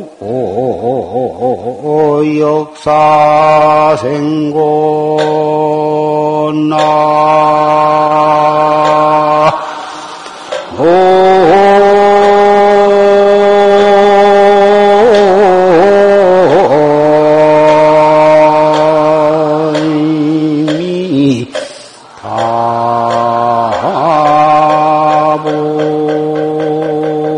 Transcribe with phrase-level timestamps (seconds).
[1.12, 3.02] 역사생고나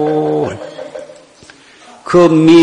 [0.04, 0.58] 다볼
[2.04, 2.63] 금미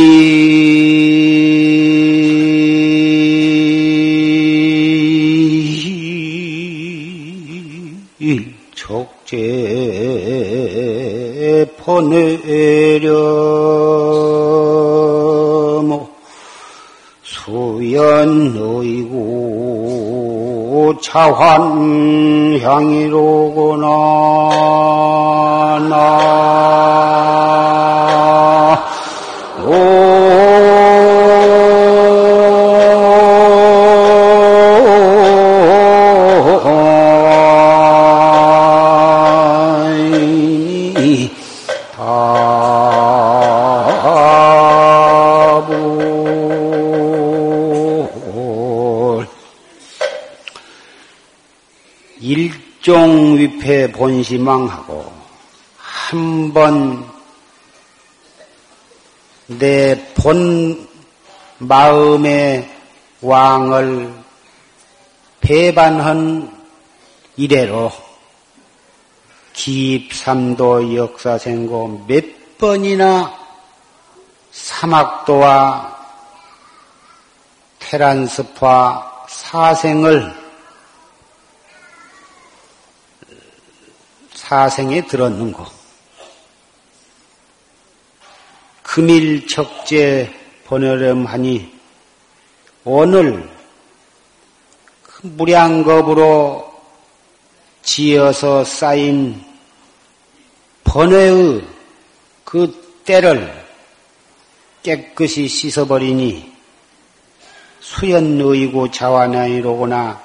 [21.12, 22.60] 차환향이로구나
[23.80, 24.59] 나
[54.30, 55.12] 본시망하고
[55.76, 57.10] 한 번
[59.48, 60.88] 내 본
[61.58, 62.70] 마음의
[63.20, 64.14] 왕을
[65.40, 66.56] 배반한
[67.36, 67.90] 이래로
[69.52, 72.24] 기입삼도 역사생고 몇
[72.58, 73.36] 번이나
[74.52, 75.98] 사막도와
[77.80, 80.39] 테란스파 사생을
[84.50, 85.64] 사생에 들었는고
[88.82, 90.34] 금일 척제
[90.64, 91.72] 보내렴하니
[92.82, 93.48] 오늘
[95.04, 96.68] 그 무량겁으로
[97.82, 99.40] 지어서 쌓인
[100.82, 101.64] 번외의
[102.42, 103.54] 그 때를
[104.82, 106.52] 깨끗이 씻어버리니
[107.78, 110.20] 수연의고 자완아이로구나.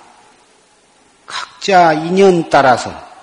[1.28, 3.15] 각자 인연 따라서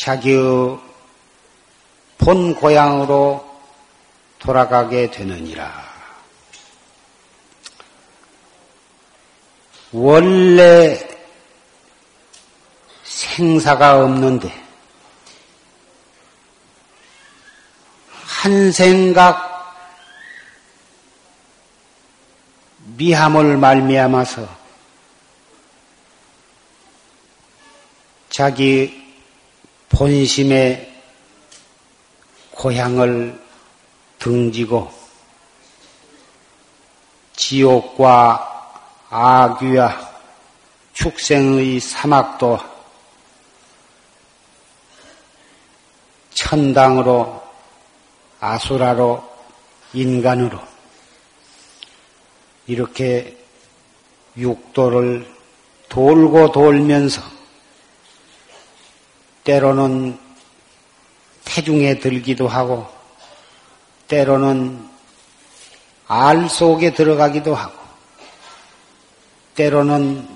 [0.00, 0.78] 자기의
[2.16, 3.46] 본 고향으로
[4.38, 5.90] 돌아가게 되느니라.
[9.92, 11.06] 원래
[13.04, 14.50] 생사가 없는데
[18.24, 19.50] 한 생각
[22.96, 24.48] 미함을 말미암아서
[28.30, 28.99] 자기
[30.00, 30.90] 본심의
[32.52, 33.38] 고향을
[34.18, 34.90] 등지고
[37.36, 38.72] 지옥과
[39.10, 40.10] 아귀와
[40.94, 42.58] 축생의 사막도
[46.32, 47.42] 천당으로
[48.40, 49.22] 아수라로
[49.92, 50.58] 인간으로
[52.66, 53.36] 이렇게
[54.34, 55.30] 육도를
[55.90, 57.39] 돌고 돌면서
[59.44, 60.18] 때로는
[61.44, 62.86] 태중에 들기도 하고
[64.08, 64.88] 때로는
[66.06, 67.78] 알 속에 들어가기도 하고
[69.54, 70.28] 때로는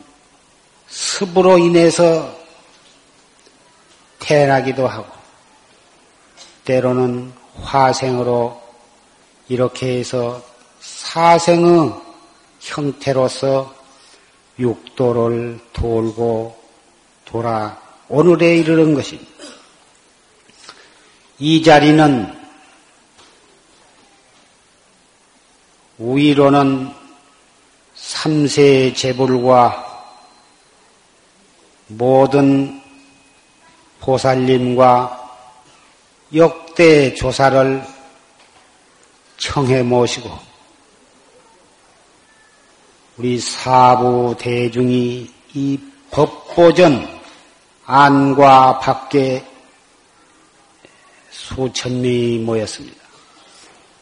[0.88, 2.32] 습으로 인해서
[4.20, 5.12] 태어나기도 하고
[6.64, 8.62] 때로는 화생으로
[9.48, 10.42] 이렇게 해서
[10.80, 11.92] 사생의
[12.60, 13.74] 형태로서
[14.58, 16.56] 육도를 돌고
[17.24, 19.32] 돌아 오늘에 이르는 것입니다.
[21.38, 22.32] 이 자리는
[25.98, 26.92] 위로는
[27.94, 29.84] 삼세 제불과
[31.88, 32.82] 모든
[34.00, 35.20] 보살님과
[36.34, 37.84] 역대 조사를
[39.38, 40.30] 청해 모시고
[43.16, 45.80] 우리 사부 대중이 이
[46.10, 47.13] 법보전
[47.86, 49.44] 안과 밖에
[51.30, 52.96] 수천 명이 모였습니다.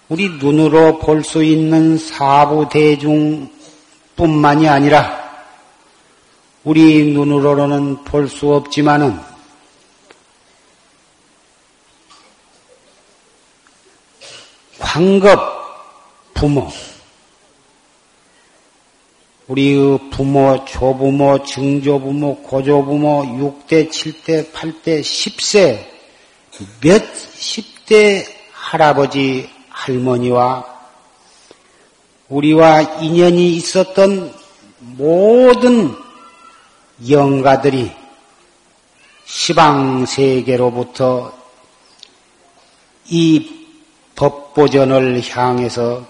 [0.08, 5.22] 우리 눈으로 볼 수 있는 사부 대중뿐만이 아니라
[6.64, 9.18] 우리 눈으로는 볼 수 없지만은
[14.78, 15.40] 황급
[16.34, 16.68] 부모,
[19.52, 23.24] 우리의 부모, 조부모, 증조부모, 고조부모,
[23.66, 25.84] 6대, 7대, 8대, 10세,
[26.80, 30.64] 몇 10대 할아버지, 할머니와
[32.30, 34.32] 우리와 인연이 있었던
[34.78, 35.94] 모든
[37.06, 37.92] 영가들이
[39.26, 40.62] 시방세계로부터
[43.10, 43.66] 이
[44.14, 46.06] 법보전을 향해서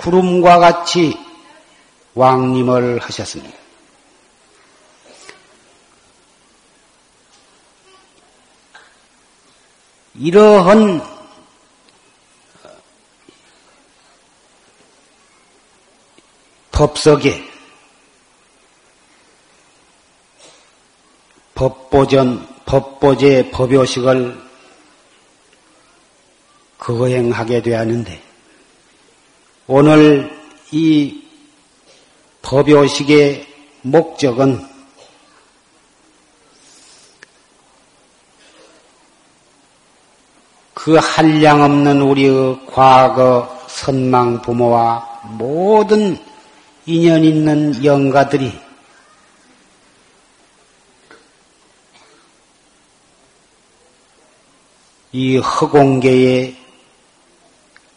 [0.00, 1.25] 구름과 같이
[2.16, 3.56] 왕림을 하셨습니다.
[10.14, 11.02] 이러한
[16.72, 17.44] 법석에
[21.54, 24.42] 법보전, 법보제 법요식을
[26.78, 28.22] 거행하게 되었는데,
[29.66, 30.34] 오늘
[30.70, 31.25] 이
[32.46, 33.44] 법요식의
[33.82, 34.64] 목적은
[40.72, 46.16] 그 한량 없는 우리의 과거 선망 부모와 모든
[46.86, 48.56] 인연 있는 영가들이
[55.10, 56.56] 이 허공계에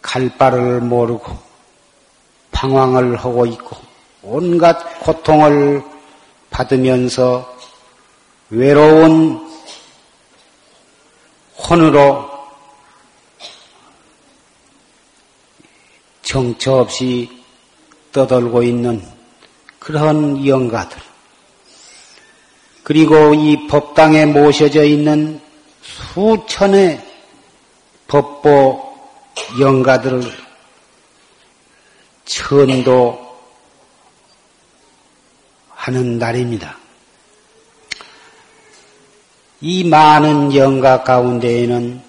[0.01, 1.37] 갈 바를 모르고
[2.51, 3.88] 방황을 하고 있고
[4.21, 5.83] 온갖 고통을
[6.49, 7.57] 받으면서
[8.49, 9.47] 외로운
[11.57, 12.29] 혼으로
[16.21, 17.29] 정처 없이
[18.11, 19.03] 떠돌고 있는
[19.79, 20.99] 그런 영가들.
[22.83, 25.39] 그리고 이 법당에 모셔져 있는
[25.81, 27.01] 수천의
[28.07, 28.89] 법보
[29.59, 30.23] 영가들을
[32.25, 33.28] 천도
[35.89, 36.77] 하는 날입니다.
[39.59, 41.99] 이 많은 영가 가운데에는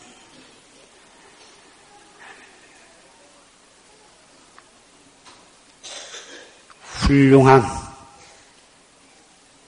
[6.82, 7.64] 훌륭한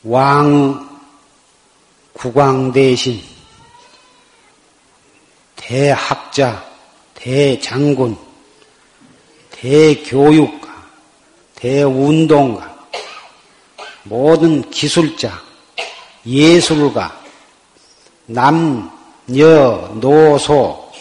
[0.03, 1.01] 왕
[2.13, 3.19] 국왕 대신
[5.57, 6.63] 대학자,
[7.15, 8.19] 대장군,
[9.53, 10.69] 대교육가,
[11.55, 12.72] 대운동가,
[14.05, 15.41] 모든 기술자,
[16.27, 17.21] 예술가,
[18.27, 18.91] 남녀,
[19.95, 20.93] 노소,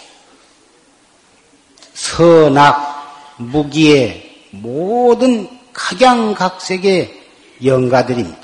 [1.93, 7.21] 선악, 무기의 모든 각양각색의
[7.63, 8.41] 영가들입니다.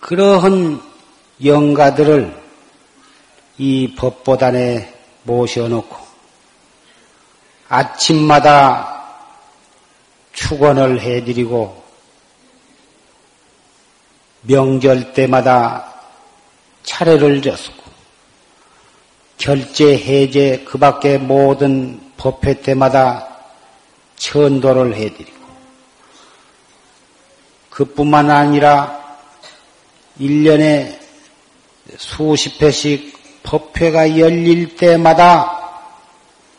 [0.00, 0.82] 그러한
[1.44, 2.42] 영가들을
[3.58, 4.92] 이 법보단에
[5.24, 5.96] 모셔놓고
[7.68, 8.91] 아침마다
[10.32, 11.82] 축원을 해드리고
[14.42, 15.92] 명절 때마다
[16.82, 17.82] 차례를 졌고
[19.38, 23.28] 결제, 해제, 그 밖에 모든 법회 때마다
[24.16, 25.42] 천도를 해드리고
[27.70, 29.18] 그뿐만 아니라
[30.20, 30.98] 1년에
[31.96, 35.80] 수십 회씩 법회가 열릴 때마다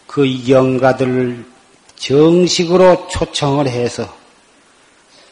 [0.08, 1.53] 그 영가들을
[2.04, 4.14] 정식으로 초청을 해서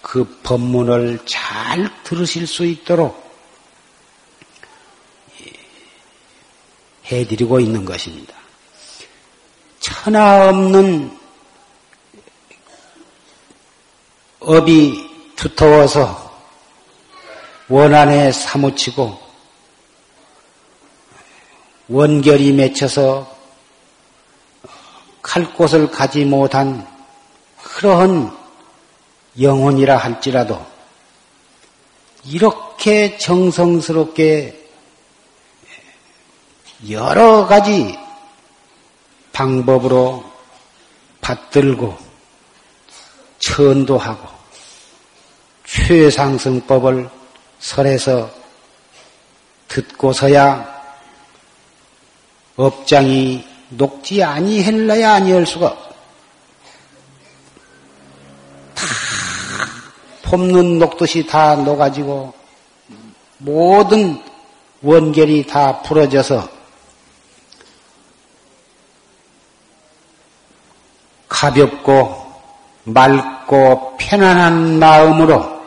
[0.02, 3.30] 그 법문을 잘 들으실 수 있도록
[7.06, 8.34] 해드리고 있는 것입니다.
[9.82, 11.20] 천하 없는
[14.40, 16.32] 업이 두터워서
[17.68, 19.20] 원한에 사무치고
[21.90, 23.41] 원결이 맺혀서
[25.22, 26.88] 갈 곳을 가지 못한
[27.64, 28.36] 그러한
[29.40, 30.66] 영혼이라 할지라도
[32.26, 34.60] 이렇게 정성스럽게
[36.90, 37.98] 여러 가지
[39.32, 40.24] 방법으로
[41.22, 41.98] 받들고
[43.40, 44.28] 천도하고
[45.66, 47.10] 최상승법을
[47.60, 48.30] 설해서
[49.68, 50.82] 듣고서야
[52.58, 55.76] 업장이 녹지 아니할래야 아니할 수가.
[58.76, 58.86] 다
[60.24, 62.34] 폼눈 녹듯이 다 녹아지고
[63.40, 64.22] 모든
[64.82, 66.50] 원결이 다 부러져서
[71.28, 72.22] 가볍고
[72.84, 75.62] 맑고 편안한 마음으로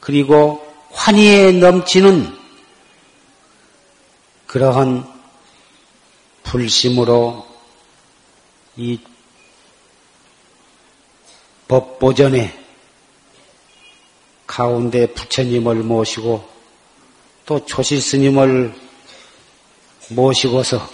[0.00, 2.36] 그리고 환희에 넘치는
[4.46, 5.15] 그러한
[6.46, 7.46] 불심으로
[8.76, 9.00] 이
[11.68, 12.64] 법보전에
[14.46, 16.48] 가운데 부처님을 모시고
[17.44, 18.74] 또 조실 스님을
[20.10, 20.88] 모시고서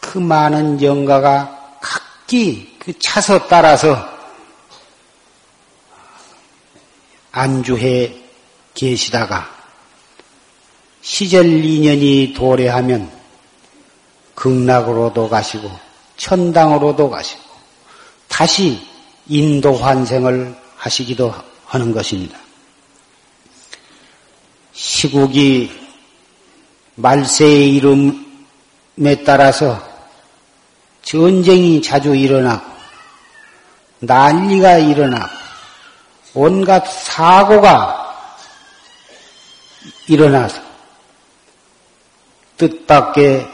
[0.00, 3.96] 그 많은 영가가 각기 그 차서 따라서
[7.32, 8.22] 안주해
[8.74, 9.50] 계시다가
[11.00, 13.23] 시절 인연이 도래하면
[14.34, 15.70] 극락으로도 가시고
[16.16, 17.42] 천당으로도 가시고
[18.28, 18.86] 다시
[19.26, 21.34] 인도 환생을 하시기도
[21.66, 22.38] 하는 것입니다.
[24.72, 25.70] 시국이
[26.96, 29.82] 말세의 이름에 따라서
[31.02, 32.74] 전쟁이 자주 일어나고
[34.00, 35.32] 난리가 일어나고
[36.34, 38.04] 온갖 사고가
[40.08, 40.60] 일어나서
[42.56, 43.53] 뜻밖의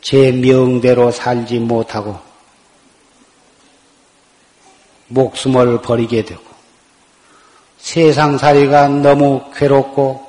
[0.00, 2.18] 제 명대로 살지 못하고
[5.08, 6.42] 목숨을 버리게 되고
[7.78, 10.26] 세상살이가 너무 괴롭고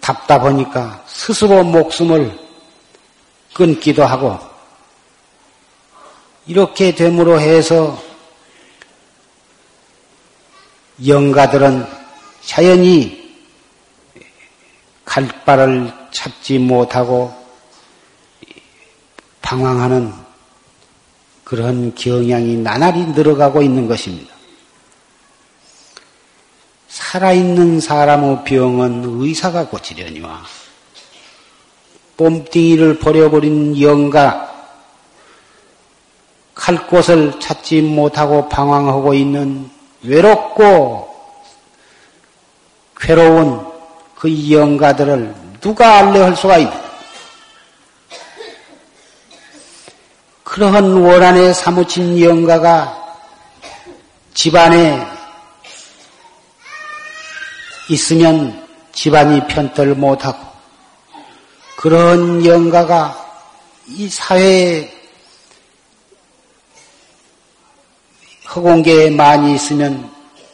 [0.00, 2.38] 답답하니까 스스로 목숨을
[3.54, 4.38] 끊기도 하고
[6.46, 8.00] 이렇게 됨으로 해서
[11.06, 11.86] 영가들은
[12.44, 13.36] 자연히
[15.04, 17.32] 갈 바를 찾지 못하고
[19.42, 20.12] 방황하는
[21.44, 24.34] 그런 경향이 나날이 늘어가고 있는 것입니다.
[26.88, 30.42] 살아있는 사람의 병은 의사가 고치려니와
[32.18, 34.48] 뽐띵이를 버려버린 영가
[36.54, 39.70] 갈 곳을 찾지 못하고 방황하고 있는
[40.02, 41.08] 외롭고
[42.96, 43.64] 괴로운
[44.16, 46.88] 그 영가들을 누가 알려 할 수가 있나?
[50.44, 53.16] 그러한 원한에 사무친 영가가
[54.34, 55.06] 집안에
[57.90, 60.38] 있으면 집안이 편들 못하고
[61.76, 63.26] 그런 영가가
[63.86, 64.92] 이 사회에
[68.54, 70.10] 허공계에 많이 있으면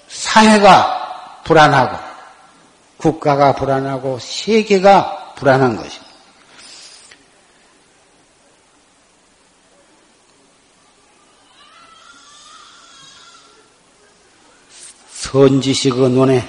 [0.08, 2.13] 사회가 불안하고
[2.96, 6.04] 국가가 불안하고 세계가 불안한 것입니다.
[15.34, 16.46] 선지식의 눈에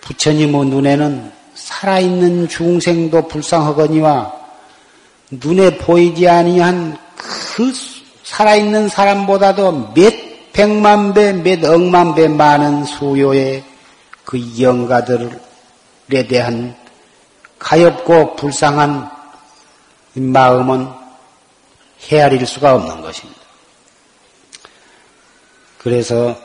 [0.00, 4.32] 부처님의 눈에는 살아있는 중생도 불쌍하거니와
[5.30, 7.72] 눈에 보이지 아니한 그
[8.22, 10.14] 살아있는 사람보다도 몇
[10.52, 13.62] 백만 배, 몇 억만 배 많은 수요의
[14.26, 16.76] 그 영가들에 대한
[17.60, 19.08] 가엽고 불쌍한
[20.14, 20.92] 마음은
[22.08, 23.40] 헤아릴 수가 없는 것입니다.
[25.78, 26.36] 그래서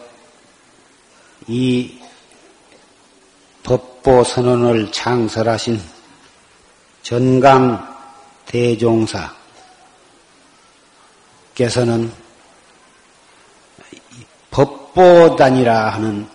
[1.48, 2.00] 이
[3.64, 5.82] 법보 선언을 창설하신
[7.02, 7.98] 전강
[8.46, 9.34] 대종사께서는
[14.52, 16.30] 법보단이라 하는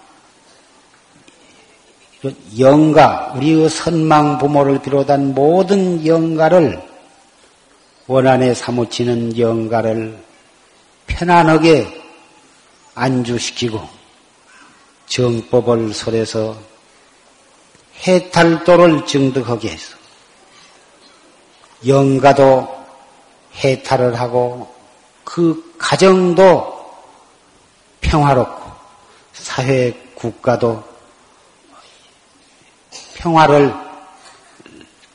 [2.58, 6.82] 영가, 우리의 선망 부모를 비롯한 모든 영가를
[8.06, 10.18] 원한에 사무치는 영가를
[11.06, 12.02] 편안하게
[12.94, 13.80] 안주시키고
[15.06, 16.56] 정법을 설해서
[18.06, 19.96] 해탈도를 증득하게 해서
[21.86, 22.76] 영가도
[23.56, 24.74] 해탈을 하고
[25.24, 26.76] 그 가정도
[28.00, 28.70] 평화롭고
[29.32, 30.95] 사회 국가도
[33.26, 33.74] 평화를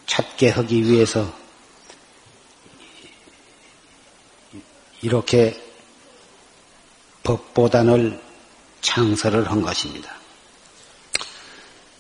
[0.06, 1.26] 찾게 하기 위해서
[5.02, 5.58] 이렇게
[7.24, 8.22] 법보단을
[8.82, 10.12] 창설을 한 것입니다.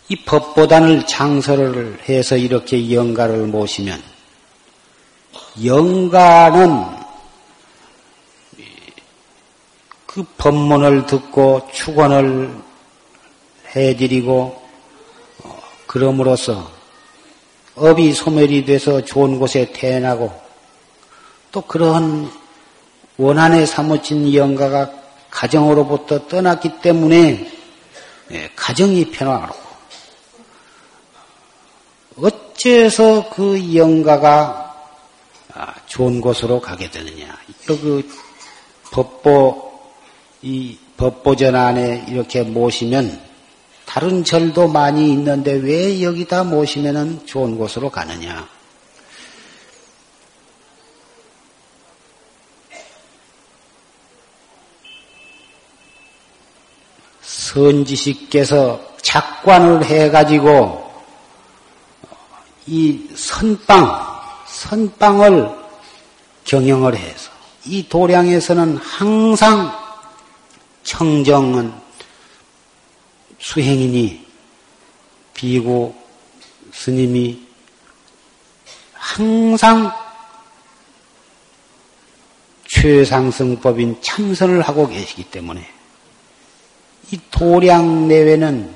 [0.09, 4.03] 이 법보단을 창설을 해서 이렇게 영가를 모시면
[5.63, 6.85] 영가는
[10.05, 12.53] 그 법문을 듣고 축원을
[13.73, 14.60] 해드리고 어,
[15.91, 16.71] 그럼으로써
[17.75, 20.31] 업이 소멸이 돼서 좋은 곳에 태어나고
[21.51, 22.31] 또 그러한
[23.17, 24.89] 원한에 사무친 영가가
[25.29, 27.51] 가정으로부터 떠났기 때문에
[28.31, 29.69] 예, 가정이 평화롭고
[32.21, 34.73] 어째서 그 영가가
[35.53, 37.37] 아, 좋은 곳으로 가게 되느냐?
[37.65, 38.09] 그
[38.91, 39.73] 법보
[40.41, 43.30] 이 법보전 안에 이렇게 모시면
[43.93, 48.47] 다른 절도 많이 있는데 왜 여기다 모시면은 좋은 곳으로 가느냐?
[57.19, 60.89] 선지식께서 작관을 해가지고
[62.67, 65.49] 이 선빵, 선빵을
[66.45, 67.29] 경영을 해서
[67.65, 69.77] 이 도량에서는 항상
[70.83, 71.73] 청정은
[73.41, 74.25] 수행이니
[75.33, 75.93] 비구
[76.71, 77.41] 스님이
[78.93, 79.91] 항상
[82.67, 85.67] 최상승법인 참선을 하고 계시기 때문에
[87.11, 88.73] 이 도량 내외는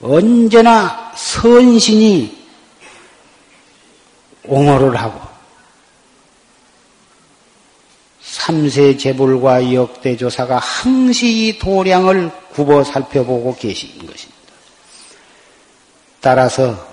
[0.00, 2.46] 언제나 선신이
[4.44, 5.35] 옹호를 하고
[8.46, 14.40] 삼세 재불과 역대 조사가 항시 이 도량을 굽어 살펴보고 계신 것입니다.
[16.20, 16.86] 따라서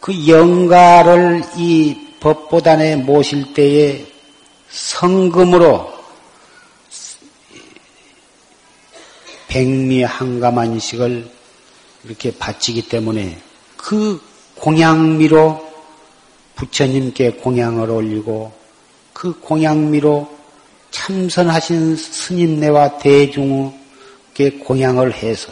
[0.00, 4.06] 그 영가를 이 법보단에 모실 때에
[4.70, 5.92] 성금으로
[9.48, 11.30] 백미 한가만식을
[12.04, 13.38] 이렇게 바치기 때문에
[13.76, 14.22] 그
[14.54, 15.70] 공양미로
[16.54, 18.63] 부처님께 공양을 올리고
[19.24, 20.28] 그 공양미로
[20.90, 25.50] 참선하신 스님네와 대중께 공양을 해서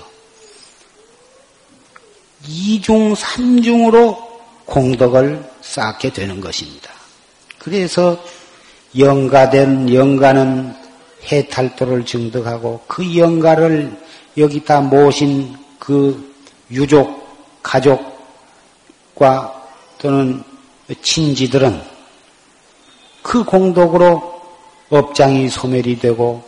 [2.47, 6.91] 이중 삼중으로 공덕을 쌓게 되는 것입니다.
[7.59, 8.23] 그래서
[8.99, 10.75] 영가된 영가는
[11.33, 13.91] 해탈도를 증득하고 그 영가를
[14.37, 16.35] 여기다 모신 그
[16.71, 17.27] 유족,
[17.63, 19.63] 가족과
[19.97, 20.45] 또는
[21.01, 21.92] 친지들은
[23.23, 24.41] 그 공덕으로
[24.91, 26.43] 업장이 소멸이 되고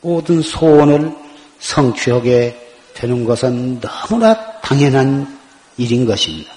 [0.00, 1.14] 모든 소원을
[1.58, 5.38] 성취하게 되는 것은 너무나 당연한
[5.76, 6.52] 일인 것입니다.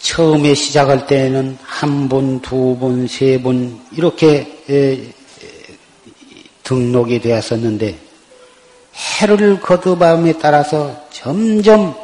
[0.00, 5.14] 처음에 시작할 때에는 한 분, 두 분, 세분 이렇게
[6.64, 7.98] 등록이 되었었는데
[9.20, 11.94] 해를 거듭함에 따라서 점점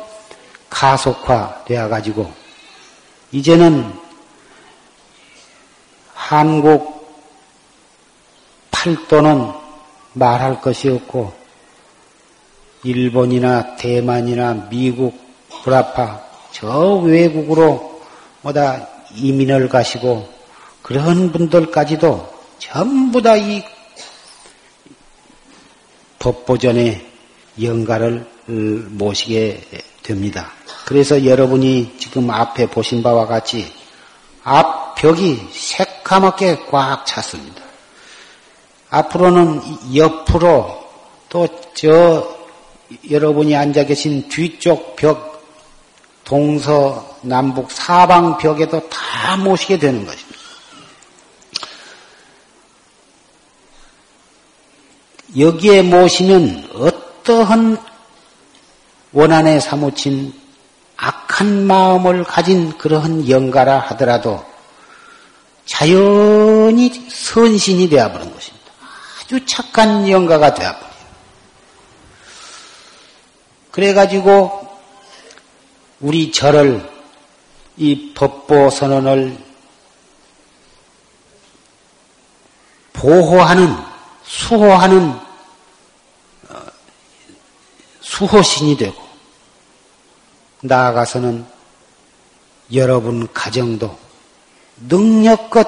[0.70, 2.43] 가속화되어 가지고
[3.34, 3.92] 이제는
[6.14, 7.04] 한국
[8.70, 9.50] 팔도는
[10.12, 11.32] 말할 것이 없고
[12.84, 15.18] 일본이나 대만이나 미국,
[15.64, 18.00] 브라파 저 외국으로
[18.42, 20.28] 뭐다 이민을 가시고
[20.82, 23.64] 그런 분들까지도 전부 다 이
[26.20, 27.04] 법보전에
[27.60, 29.60] 영가를 모시게
[30.02, 30.52] 됩니다.
[30.84, 33.72] 그래서 여러분이 지금 앞에 보신 바와 같이
[34.42, 37.62] 앞 벽이 새카맣게 꽉 찼습니다.
[38.90, 39.60] 앞으로는
[39.94, 40.84] 옆으로
[41.28, 42.36] 또 저
[43.10, 45.44] 여러분이 앉아 계신 뒤쪽 벽
[46.22, 50.38] 동서 남북 사방 벽에도 다 모시게 되는 것입니다.
[55.36, 57.76] 여기에 모시면 어떠한
[59.12, 60.32] 원한에 사무친
[60.96, 64.44] 악한 마음을 가진 그러한 영가라 하더라도
[65.66, 68.64] 자연히 선신이 되어버린 것입니다.
[69.22, 70.94] 아주 착한 영가가 되어버려요.
[73.70, 74.68] 그래가지고
[76.00, 76.88] 우리 절을
[77.76, 79.36] 이 법보 선언을
[82.92, 83.76] 보호하는
[84.24, 85.10] 수호하는
[86.48, 86.62] 어,
[88.00, 89.03] 수호신이 되고
[90.64, 91.44] 나아가서는
[92.72, 93.96] 여러분 가정도
[94.88, 95.66] 능력껏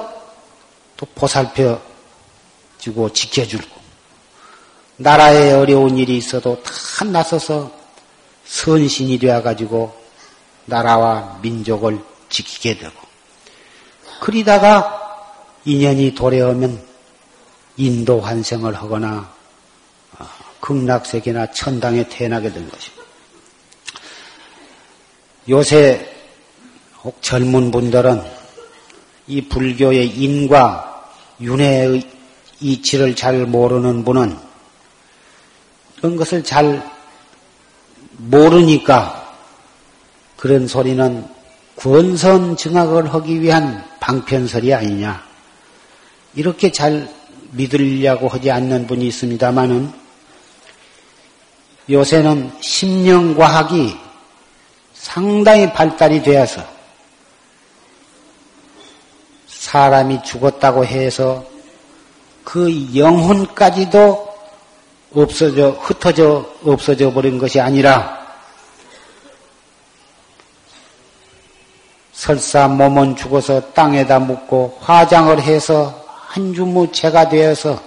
[0.97, 1.79] 또 보살펴
[2.79, 3.77] 주고 지켜주고
[4.97, 7.71] 나라에 어려운 일이 있어도 다 나서서
[8.45, 9.95] 선신이 되어가지고
[10.65, 12.95] 나라와 민족을 지키게 되고
[14.19, 15.29] 그리다가
[15.65, 16.83] 인연이 도래하면
[17.77, 19.31] 인도 환생을 하거나
[20.17, 20.27] 어,
[20.59, 23.06] 극락세계나 천당에 태어나게 된 것입니다.
[25.49, 26.05] 요새
[27.03, 28.21] 혹 젊은 분들은
[29.27, 32.03] 이 불교의 인과 윤회의
[32.59, 34.37] 이치를 잘 모르는 분은
[35.97, 36.83] 이런 것을 잘
[38.17, 39.35] 모르니까
[40.35, 41.27] 그런 소리는
[41.75, 45.23] 구원선 증학을 하기 위한 방편설이 아니냐.
[46.35, 47.13] 이렇게 잘
[47.51, 49.91] 믿으려고 하지 않는 분이 있습니다만은
[51.89, 54.06] 요새는 심령과학이
[55.07, 56.61] 상당히 발달이 되어서
[59.47, 61.45] 사람이 죽었다고 해서
[62.43, 64.27] 그 영혼까지도
[65.15, 68.17] 없어져, 흩어져, 없어져 버린 것이 아니라
[72.11, 77.81] 설사 몸은 죽어서 땅에다 묻고 화장을 해서 한 주무 채가 되어서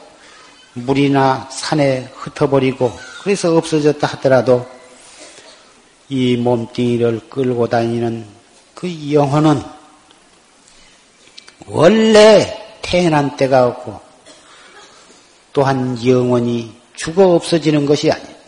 [0.72, 2.90] 물이나 산에 흩어버리고
[3.22, 4.79] 그래서 없어졌다 하더라도
[6.10, 8.26] 이 몸뚱이를 끌고 다니는
[8.74, 9.62] 그 영혼은
[11.66, 14.00] 원래 태어난 때가 없고
[15.52, 18.40] 또한 영원히 죽어 없어지는 것이 아닙니다.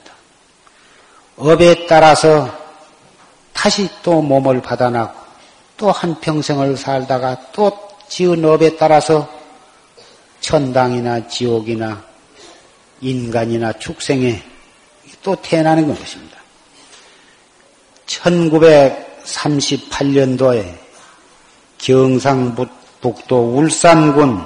[1.37, 2.49] 업에 따라서
[3.53, 5.21] 다시 또 몸을 받아나고
[5.77, 9.29] 또 한평생을 살다가 또 지은 업에 따라서
[10.41, 12.05] 천당이나 지옥이나
[13.01, 14.43] 인간이나 축생에
[15.23, 16.32] 또 태어나는 것입니다.
[18.13, 20.79] 1938년도에
[21.79, 24.45] 경상북도 울산군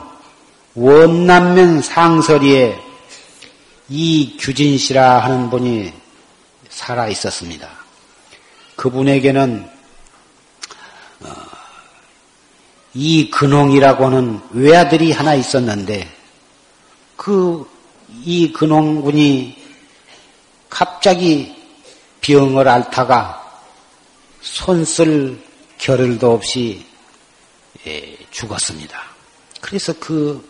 [0.74, 2.78] 원남면 상서리에
[3.88, 5.92] 이규진 씨라 하는 분이
[6.68, 7.68] 살아 있었습니다.
[8.76, 9.68] 그분에게는
[11.20, 11.32] 어,
[12.94, 16.08] 이근홍이라고 하는 외아들이 하나 있었는데
[17.16, 17.68] 그
[18.24, 19.56] 이근홍군이
[20.68, 21.54] 갑자기
[22.20, 23.45] 병을 앓다가
[24.46, 25.38] 손쓸
[25.78, 26.86] 겨를도 없이
[27.86, 29.02] 예, 죽었습니다.
[29.60, 30.48] 그래서 그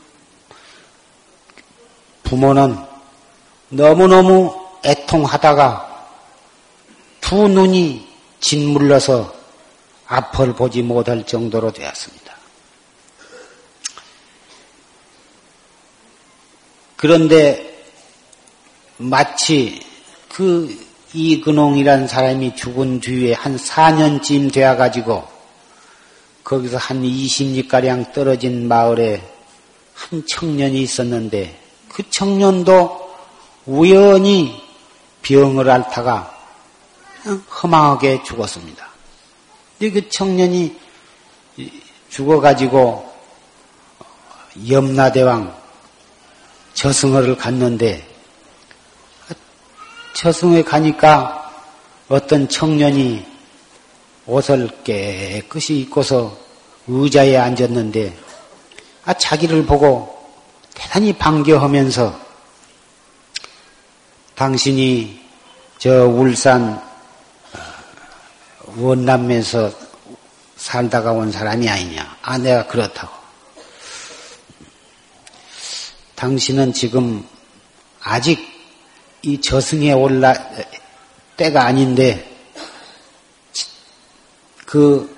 [2.23, 2.77] 부모는
[3.71, 4.55] 너무너무
[4.85, 6.09] 애통하다가
[7.21, 8.07] 두 눈이
[8.39, 9.35] 짓물러서
[10.07, 12.37] 앞을 보지 못할 정도로 되었습니다.
[16.97, 17.85] 그런데
[18.99, 19.81] 마치
[20.29, 20.86] 그
[21.19, 25.27] 이 근홍이라는 사람이 죽은 뒤에 한 4년쯤 되어가지고
[26.45, 29.23] 거기서 한 20리가량 떨어진 마을에
[29.95, 33.15] 한 청년이 있었는데 그 청년도
[33.65, 34.63] 우연히
[35.23, 36.39] 병을 앓다가
[37.63, 38.87] 허망하게 죽었습니다.
[39.79, 40.77] 근데 그 청년이
[42.11, 43.11] 죽어가지고
[44.69, 45.57] 염라대왕
[46.75, 48.06] 저승을 갔는데
[50.17, 51.53] 저승에 가니까
[52.09, 53.23] 어떤 청년이
[54.25, 56.35] 옷을 깨끗이 입고서
[56.87, 58.17] 의자에 앉았는데
[59.05, 60.17] 아 자기를 보고
[60.73, 62.19] 대단히 반겨하면서
[64.35, 65.21] 당신이
[65.77, 66.83] 저 울산
[67.53, 69.71] 어, 원남에서
[70.57, 72.17] 살다가 온 사람이 아니냐.
[72.23, 73.13] 아, 내가 그렇다고.
[76.15, 77.27] 당신은 지금
[78.01, 78.56] 아직
[79.27, 80.33] 이 저승에 올라
[81.37, 82.33] 때가 아닌데
[84.65, 85.13] 그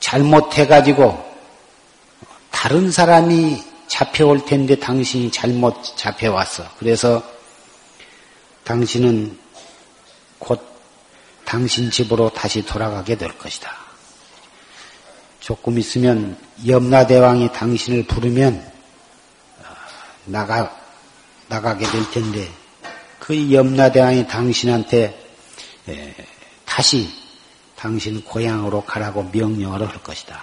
[0.00, 1.24] 잘못해 가지고
[2.50, 6.64] 다른 사람이 잡혀올 텐데 당신이 잘못 잡혀왔어.
[6.80, 7.22] 그래서
[8.64, 9.38] 당신은
[10.40, 10.60] 곧
[11.44, 13.76] 당신 집으로 다시 돌아가게 될 것이다.
[15.38, 18.72] 조금 있으면 염라대왕이 당신을 부르면
[19.60, 19.64] 어,
[20.24, 20.76] 나가
[21.46, 22.61] 나가게 될 텐데
[23.22, 25.16] 그 염라대왕이 당신한테
[26.64, 27.08] 다시
[27.76, 30.42] 당신 고향으로 가라고 명령을 할 것이다.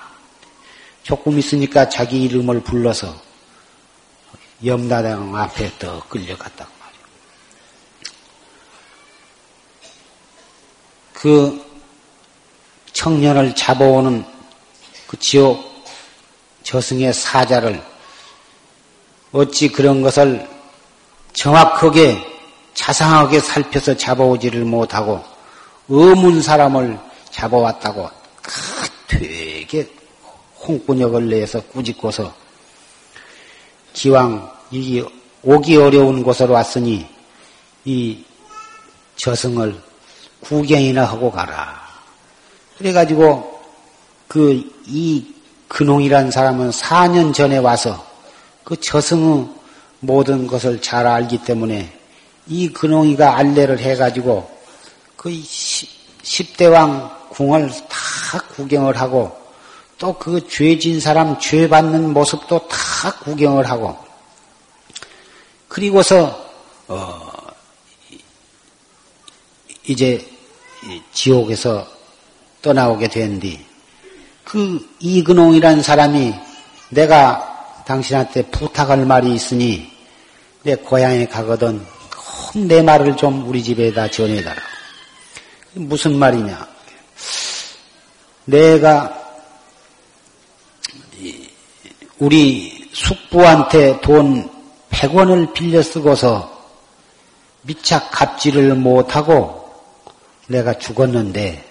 [1.03, 3.21] 조금 있으니까 자기 이름을 불러서
[4.63, 7.01] 염라대왕 앞에 더 끌려갔다고 말이요.
[11.11, 11.65] 그
[12.93, 14.23] 청년을 잡아오는
[15.05, 15.83] 그 지옥
[16.63, 17.83] 저승의 사자를
[19.33, 20.47] 어찌 그런 것을
[21.33, 22.28] 정확하게
[22.79, 25.21] 자상하게 살펴서 잡아오지를 못하고
[25.89, 26.97] 어문 사람을
[27.29, 28.09] 잡아왔다고
[29.07, 29.87] 되게
[30.65, 32.33] 홍군역을 내서 꾸짖고서
[33.91, 35.03] 기왕 이
[35.43, 37.05] 오기 어려운 곳으로 왔으니
[37.83, 38.23] 이
[39.17, 39.81] 저승을
[40.41, 41.81] 구경이나 하고 가라.
[42.77, 43.59] 그래가지고
[44.27, 45.35] 그 이
[45.67, 48.03] 근홍이라는 사람은 4년 전에 와서
[48.63, 49.47] 그 저승의
[49.99, 51.98] 모든 것을 잘 알기 때문에
[52.49, 54.49] 이 근홍이가 알레를 해가지고
[55.15, 59.37] 그 10대왕 궁을 다 구경을 하고
[59.97, 63.97] 또 그 죄진 사람 죄 받는 모습도 다 구경을 하고
[65.67, 66.45] 그리고서
[66.87, 67.19] 어
[69.87, 70.25] 이제
[71.13, 71.87] 지옥에서
[72.61, 73.69] 떠나오게 된 뒤
[74.49, 76.33] 그 이근홍이라는 사람이
[76.89, 79.91] 내가 당신한테 부탁할 말이 있으니
[80.63, 81.85] 내 고향에 가거든
[82.55, 84.61] 내 말을 좀 우리 집에다 전해달라.
[85.73, 86.67] 무슨 말이냐?
[88.45, 89.15] 내가
[92.17, 94.49] 우리 숙부한테 돈
[94.89, 96.57] 100원을 빌려 쓰고서
[97.61, 99.69] 미착 갚지를 못하고
[100.47, 101.63] 내가 죽었는데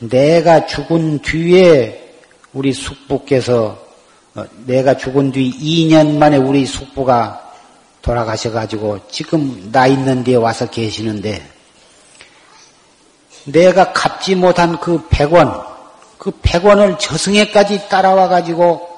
[0.00, 2.16] 내가 죽은 뒤에
[2.52, 3.80] 우리 숙부께서
[4.34, 7.41] 어, 내가 죽은 뒤 2년 만에 우리 숙부가
[8.02, 11.48] 돌아가셔가지고 지금 나 있는 데 와서 계시는데
[13.44, 15.64] 내가 갚지 못한 그 100원,
[16.18, 18.88] 그 100원을 저승에까지 따라와가지고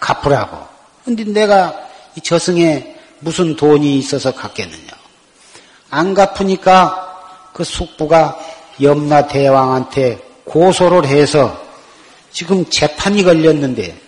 [0.00, 0.58] 갚으라고.
[1.04, 1.74] 근데 내가
[2.16, 4.92] 이 저승에 무슨 돈이 있어서 갚겠느냐.
[5.90, 8.38] 안 갚으니까 그 숙부가
[8.82, 11.62] 염라 대왕한테 고소를 해서
[12.32, 14.03] 지금 재판이 걸렸는데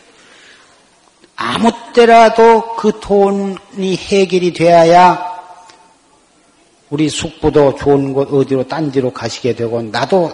[1.37, 5.37] 아무 때라도 그 돈이 해결이 되어야
[6.89, 10.33] 우리 숙부도 좋은 곳 어디로 딴 데로 가시게 되고 나도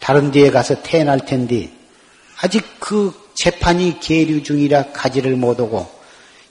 [0.00, 1.70] 다른 데에 가서 태어날 텐데
[2.40, 5.88] 아직 그 재판이 계류 중이라 가지를 못하고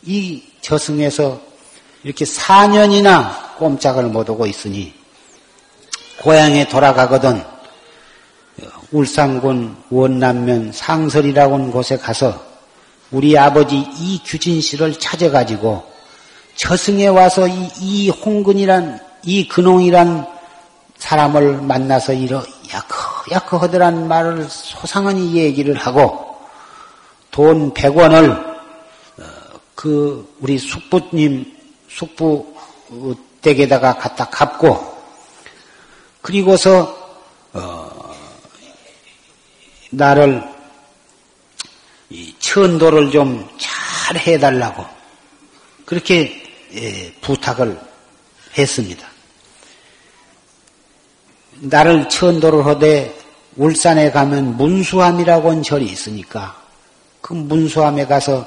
[0.03, 1.39] 이 저승에서
[2.03, 4.93] 이렇게 4년이나 꼼짝을 못하고 있으니
[6.21, 7.43] 고향에 돌아가거든
[8.91, 12.50] 울산군 원남면 상설이라고 하는 곳에 가서
[13.11, 15.83] 우리 아버지 이규진 씨를 찾아가지고
[16.55, 20.27] 저승에 와서 이, 이 홍근이란 이 근홍이란
[20.97, 22.43] 사람을 만나서 이러
[23.57, 26.37] 하더란 말을 소상하니 얘기를 하고
[27.31, 29.23] 돈 100원을 어,
[29.75, 31.45] 그 우리 숙부님
[31.89, 32.53] 숙부
[33.41, 34.79] 댁에다가 갖다 갚고
[36.21, 36.97] 그리고서
[37.53, 38.15] 어,
[39.89, 40.50] 나를
[42.51, 43.47] 천도를 좀
[44.11, 44.85] 잘 해달라고
[45.85, 47.79] 그렇게 예, 부탁을
[48.57, 49.07] 했습니다.
[51.61, 53.17] 나를 천도를 하되
[53.55, 56.61] 울산에 가면 문수함이라고 하는 절이 있으니까
[57.21, 58.45] 그 문수함에 가서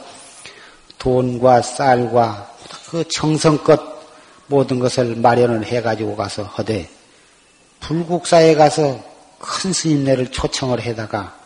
[0.99, 2.51] 돈과 쌀과
[2.91, 3.81] 그 정성껏
[4.49, 6.91] 모든 것을 마련을 해가지고 가서 하되
[7.81, 9.03] 불국사에 가서
[9.39, 11.44] 큰 스님네를 초청을 해다가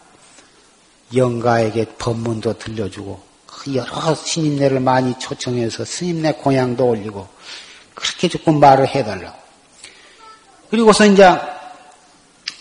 [1.15, 7.27] 영가에게 법문도 들려주고 그 여러 스님네를 많이 초청해서 스님네 공양도 올리고
[7.95, 9.37] 그렇게 조금 말을 해달라고.
[10.71, 11.29] 그리고서 이제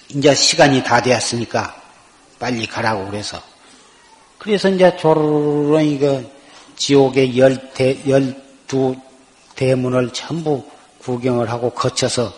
[0.10, 1.76] 이제 시간이 다 되었으니까
[2.40, 3.42] 빨리 가라고 그래서
[4.38, 6.24] 그래서 이제 조르르 이거
[6.78, 8.96] 지옥의 열대 열두
[9.56, 10.64] 대문을 전부
[11.00, 12.34] 구경을 하고 거쳐서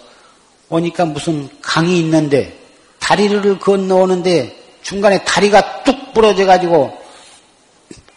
[0.70, 2.58] 오니까 무슨 강이 있는데
[3.00, 6.98] 다리를 건너오는데 중간에 다리가 뚝 부러져 가지고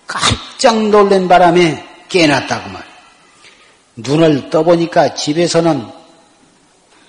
[0.06, 2.82] 깜짝 놀란 바람에 깨났다고 말.
[3.96, 5.86] 눈을 떠보니까 집에서는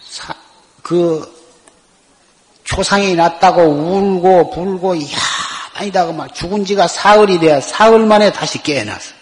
[0.01, 0.33] 사,
[0.81, 1.31] 그
[2.63, 5.05] 초상이 났다고 울고 불고 야
[5.75, 6.33] 아니다 그 말.
[6.33, 9.13] 죽은 지가 사흘이 돼야 사흘 만에 다시 깨어났어.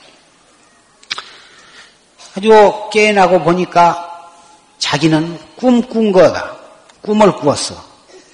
[2.33, 4.29] 가지고 깨어나고 보니까
[4.77, 6.55] 자기는 꿈 꾼 거다.
[7.01, 7.75] 꿈을 꾸었어.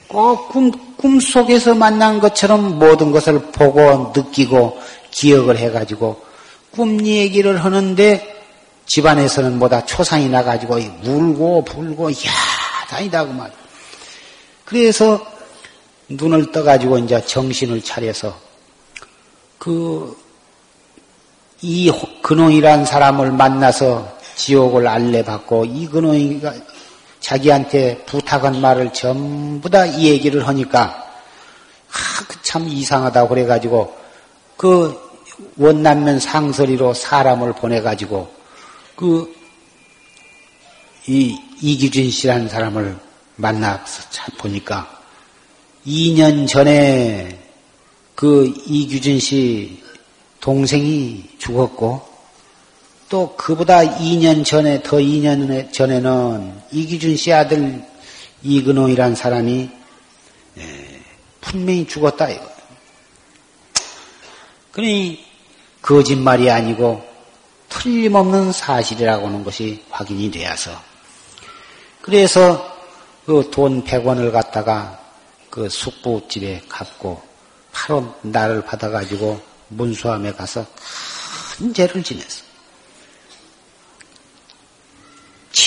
[0.07, 4.79] 꼭 꿈, 꿈 속에서 만난 것처럼 모든 것을 보고 느끼고
[5.11, 6.21] 기억을 해가지고
[6.71, 8.35] 꿈 얘기를 하는데
[8.85, 12.15] 집안에서는 뭐다 초상이 나가지고 울고 불고 야
[12.89, 13.51] 다니다 그 말.
[14.65, 15.25] 그래서
[16.09, 18.35] 눈을 떠가지고 이제 정신을 차려서
[19.59, 20.27] 그
[21.61, 26.53] 이 근홍이란 사람을 만나서 지옥을 알레받고 이 근홍이가
[27.27, 31.05] 자기한테 부탁한 말을 전부 다 이 얘기를 하니까
[31.89, 33.95] 아, 그참 이상하다 그래가지고
[34.55, 34.97] 그
[35.57, 38.31] 원남면 상설이로 사람을 보내가지고
[38.95, 39.37] 그
[41.09, 42.97] 이 이기준 씨라는 사람을
[43.37, 44.03] 만나서
[44.37, 45.01] 보니까
[45.85, 47.39] 2년 전에
[48.13, 49.81] 그 이규진 씨
[50.41, 52.06] 동생이 죽었고
[53.09, 57.83] 또 그보다 2년 전에 더 2년 전에는 이규준 씨 아들
[58.43, 59.69] 이근홍이란 사람이
[60.57, 61.01] 예,
[61.41, 62.49] 분명히 죽었다 이거.
[64.71, 65.25] 그러니
[65.81, 67.03] 거짓말이 아니고
[67.69, 70.71] 틀림없는 사실이라고 하는 것이 확인이 되어서
[72.01, 72.77] 그래서
[73.25, 74.97] 그 돈 100원을 갖다가
[75.49, 77.21] 그 숙부집에 갔고
[77.73, 80.65] 바로 나를 받아가지고 문수함에 가서
[81.57, 82.46] 큰 죄를 지냈어.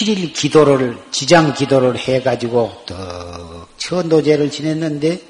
[0.01, 5.21] 7일 기도를, 지장 기도를 해가지고 더 천도제를 지냈는데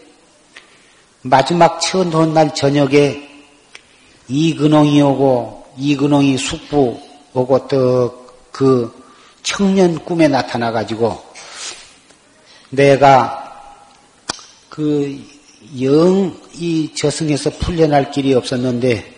[1.22, 3.28] 마지막 천도 날 저녁에
[4.28, 7.00] 이근홍이 오고 이근홍이 숙부
[7.34, 8.92] 오고 또그
[9.42, 11.20] 청년 꿈에 나타나 가지고
[12.70, 13.36] 내가
[14.68, 15.18] 그
[15.78, 19.14] 영 이 저승에서 풀려날 길이 없었는데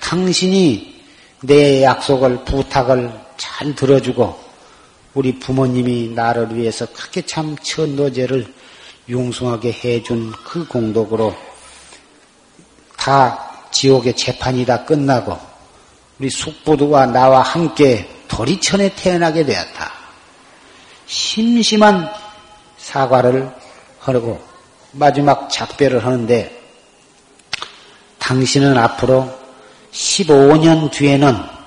[0.00, 1.00] 당신이
[1.42, 4.49] 내 약속을 부탁을 잘 들어주고
[5.14, 8.52] 우리 부모님이 나를 위해서 그렇게 참 천도제를
[9.08, 11.34] 융숭하게 해준 그 공덕으로
[12.96, 15.38] 다 지옥의 재판이 다 끝나고
[16.18, 19.92] 우리 숙부도와 나와 함께 도리천에 태어나게 되었다.
[21.06, 22.08] 심심한
[22.78, 23.50] 사과를
[23.98, 24.40] 하고
[24.92, 26.60] 마지막 작별을 하는데
[28.18, 29.28] 당신은 앞으로
[29.92, 31.59] 15년 뒤에는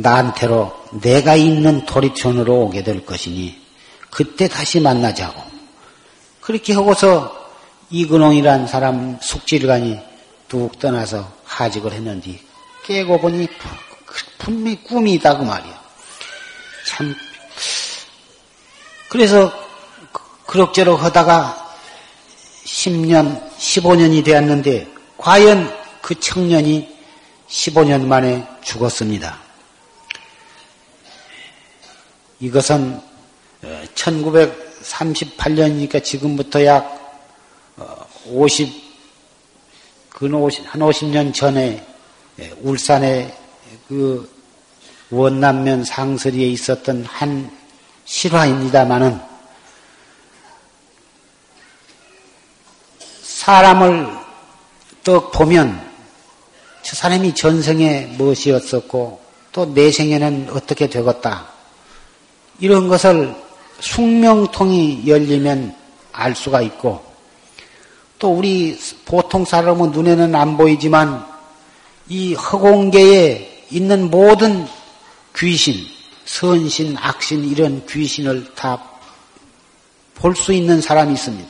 [0.00, 3.60] 나한테로 내가 있는 도리천으로 오게 될 것이니
[4.10, 5.42] 그때 다시 만나자고.
[6.40, 7.36] 그렇게 하고서
[7.90, 9.98] 이근홍이란 사람 숙질간이
[10.48, 12.40] 뚝 떠나서 하직을 했는지
[12.84, 13.48] 깨고 보니
[14.38, 15.82] 분명히 꿈이다 그 말이야.
[16.86, 17.14] 참
[19.08, 19.52] 그래서
[20.46, 21.74] 그럭저럭 하다가
[22.64, 26.96] 10년, 15년이 되었는데 과연 그 청년이
[27.48, 29.47] 15년 만에 죽었습니다.
[32.40, 33.00] 이것은
[33.94, 36.96] 1938년이니까 어, 지금부터 약
[38.26, 38.72] 50, 어,
[40.10, 41.84] 근 50, 한 50년 전에
[42.38, 43.34] 예, 울산의
[43.88, 44.30] 그
[45.10, 47.50] 원남면 상설리에 있었던 한
[48.04, 49.20] 실화입니다마는
[53.22, 54.16] 사람을
[55.02, 55.88] 떡 보면
[56.82, 59.20] 저 사람이 전생에 무엇이었었고
[59.50, 61.57] 또 내생에는 어떻게 되었다.
[62.60, 63.34] 이런 것을
[63.80, 65.74] 숙명통이 열리면
[66.12, 67.04] 알 수가 있고
[68.18, 71.24] 또 우리 보통 사람은 눈에는 안 보이지만
[72.08, 74.66] 이 허공계에 있는 모든
[75.36, 75.74] 귀신,
[76.24, 78.98] 선신, 악신 이런 귀신을 다
[80.18, 81.48] 볼 수 있는 사람이 있습니다.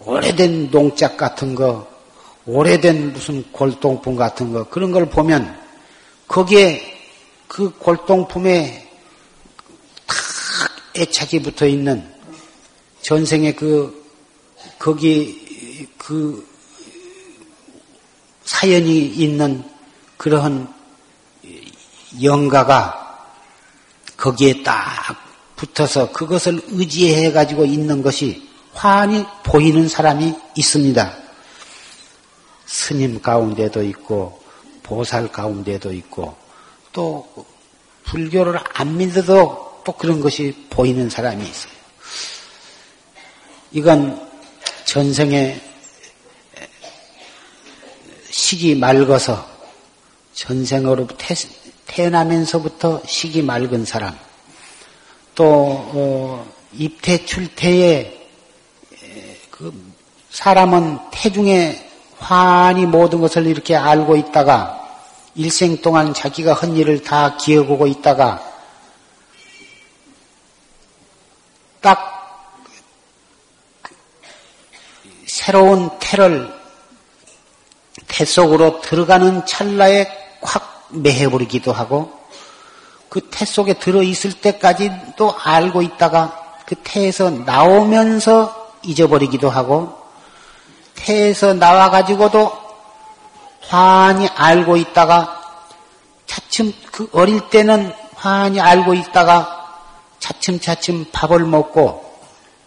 [0.00, 1.88] 오래된 농작 같은 거,
[2.46, 5.60] 오래된 무슨 골동품 같은 거 그런 걸 보면
[6.28, 6.97] 거기에
[7.48, 8.88] 그 골동품에
[10.06, 10.16] 탁
[10.94, 12.08] 애착이 붙어 있는
[13.02, 14.06] 전생에 그
[14.78, 16.46] 거기 그
[18.44, 19.64] 사연이 있는
[20.16, 20.72] 그러한
[22.22, 23.28] 영가가
[24.16, 25.16] 거기에 딱
[25.56, 31.16] 붙어서 그것을 의지해 가지고 있는 것이 환히 보이는 사람이 있습니다.
[32.66, 34.42] 스님 가운데도 있고
[34.82, 36.36] 보살 가운데도 있고
[36.92, 37.28] 또
[38.04, 41.72] 불교를 안 믿어도 또 그런 것이 보이는 사람이 있어요.
[43.70, 44.28] 이건
[44.84, 45.60] 전생에
[48.30, 49.46] 식이 맑아서
[50.32, 51.08] 전생으로
[51.86, 54.16] 태어나면서부터 식이 맑은 사람,
[55.34, 58.28] 또 어, 입태 출태에
[59.50, 59.72] 그
[60.30, 64.77] 사람은 태중에 환히 모든 것을 이렇게 알고 있다가
[65.38, 68.42] 일생 동안 자기가 한 일을 다 기억하고 있다가
[71.80, 72.58] 딱
[75.26, 76.52] 새로운 태를
[78.08, 82.18] 태 속으로 들어가는 찰나에 콱 매해버리기도 하고
[83.08, 89.96] 그 태 속에 들어있을 때까지도 알고 있다가 그 태에서 나오면서 잊어버리기도 하고
[90.96, 92.67] 태에서 나와가지고도
[93.68, 95.40] 환히 알고 있다가
[96.26, 99.54] 차츰 그 어릴 때는 환히 알고 있다가
[100.18, 102.04] 차츰차츰 밥을 먹고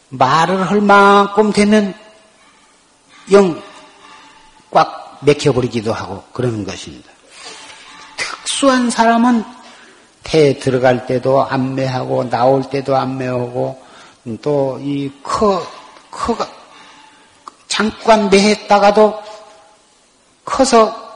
[0.09, 1.93] 말을 할 만큼 되면
[3.31, 3.61] 영
[4.71, 7.11] 꽉 맥혀버리기도 하고 그러는 것입니다.
[8.17, 9.43] 특수한 사람은
[10.23, 13.81] 태에 들어갈 때도 안매하고 나올 때도 안매하고
[14.41, 15.61] 또 이 커,
[16.09, 16.47] 커가
[17.67, 19.21] 잠깐 매했다가도
[20.45, 21.11] 커서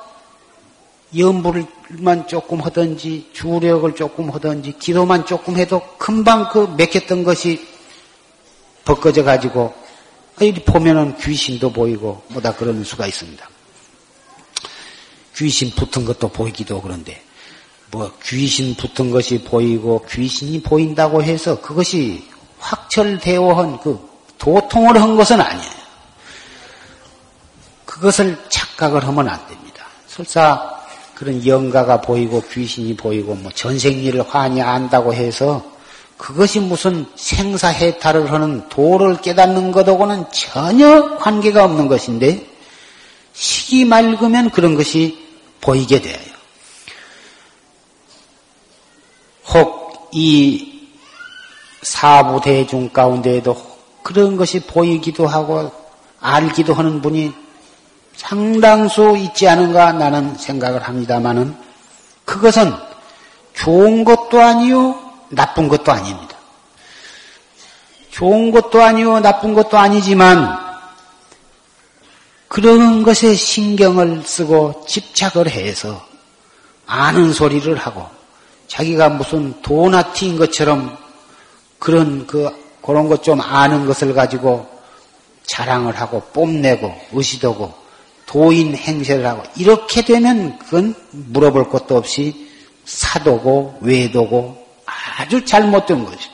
[1.18, 7.66] 연불만 조금 하든지 주력을 조금 하든지 기도만 조금 해도 금방 그 맥혔던 것이
[8.84, 9.74] 벗겨져 가지고
[10.40, 13.50] 이리 보면은 귀신도 보이고 뭐다 그런 수가 있습니다.
[15.38, 17.22] 귀신 붙은 것도 보이기도 그런데
[17.92, 22.26] 뭐 귀신 붙은 것이 보이고 귀신이 보인다고 해서 그것이
[22.60, 24.00] 확철대오한 그
[24.38, 25.85] 도통을 한 것은 아니에요.
[28.06, 29.84] 그것을 착각을 하면 안 됩니다.
[30.06, 30.76] 설사
[31.16, 35.64] 그런 영가가 보이고 귀신이 보이고 뭐 전생일을 환히 안다고 해서
[36.16, 42.46] 그것이 무슨 생사해탈을 하는 도를 깨닫는 것하고는 전혀 관계가 없는 것인데
[43.34, 45.18] 식이 맑으면 그런 것이
[45.60, 46.20] 보이게 돼요.
[49.52, 50.92] 혹 이
[51.82, 53.58] 사부 대중 가운데에도
[54.04, 55.72] 그런 것이 보이기도 하고
[56.20, 57.45] 알기도 하는 분이
[58.18, 61.56] 상당수 있지 않은가 나는 생각을 합니다마는
[62.26, 62.74] 그것은
[63.54, 65.00] 좋은 것도 아니요
[65.30, 66.36] 나쁜 것도 아닙니다.
[68.12, 70.58] 좋은 것도 아니요 나쁜 것도 아니지만
[72.48, 76.06] 그런 것에 신경을 쓰고 집착을 해서
[76.86, 78.06] 아는 소리를 하고
[78.68, 80.98] 자기가 무슨 도나티인 것처럼
[81.80, 82.50] 그런 그
[82.82, 84.70] 그런 것 좀 아는 것을 가지고
[85.44, 87.85] 자랑을 하고 뽐내고 의시도고
[88.26, 92.50] 도인 행세를 하고 이렇게 되면 그건 물어볼 것도 없이
[92.86, 96.30] 사도고 외도고 아주 잘못된 거죠.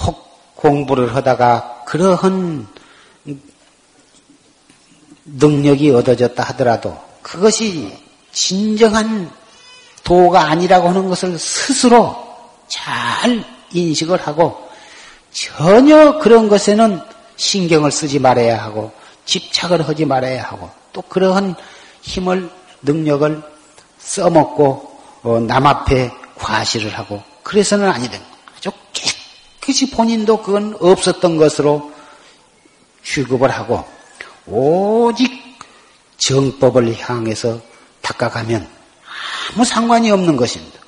[0.00, 2.66] 혹 공부를 하다가 그러한
[5.24, 7.92] 능력이 얻어졌다 하더라도 그것이
[8.32, 9.30] 진정한
[10.04, 12.16] 도가 아니라고 하는 것을 스스로
[12.66, 14.68] 잘 인식을 하고
[15.32, 17.00] 전혀 그런 것에는
[17.36, 18.90] 신경을 쓰지 말아야 하고
[19.28, 21.54] 집착을 하지 말아야 하고 또 그러한
[22.00, 22.50] 힘을
[22.82, 23.42] 능력을
[23.98, 28.20] 써먹고 어, 남 앞에 과시를 하고 그래서는 아니된
[28.56, 31.92] 아주 깨끗이 본인도 그건 없었던 것으로
[33.04, 33.84] 취급을 하고
[34.46, 35.30] 오직
[36.16, 37.60] 정법을 향해서
[38.00, 38.66] 닦아가면
[39.52, 40.78] 아무 상관이 없는 것입니다.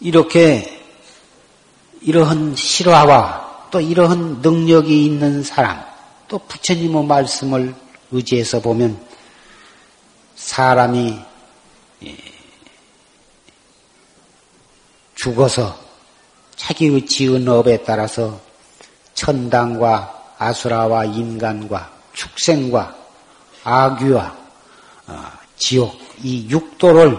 [0.00, 0.73] 이렇게
[2.04, 5.82] 이러한 실화와 또 이러한 능력이 있는 사람,
[6.28, 7.74] 또 부처님의 말씀을
[8.12, 9.00] 의지해서 보면
[10.36, 11.18] 사람이
[12.04, 12.16] 예,
[15.14, 15.78] 죽어서
[16.56, 18.38] 자기의 지은 업에 따라서
[19.14, 22.94] 천당과 아수라와 인간과 축생과
[23.64, 24.36] 아귀와
[25.06, 25.24] 어,
[25.56, 27.18] 지옥 이 육도를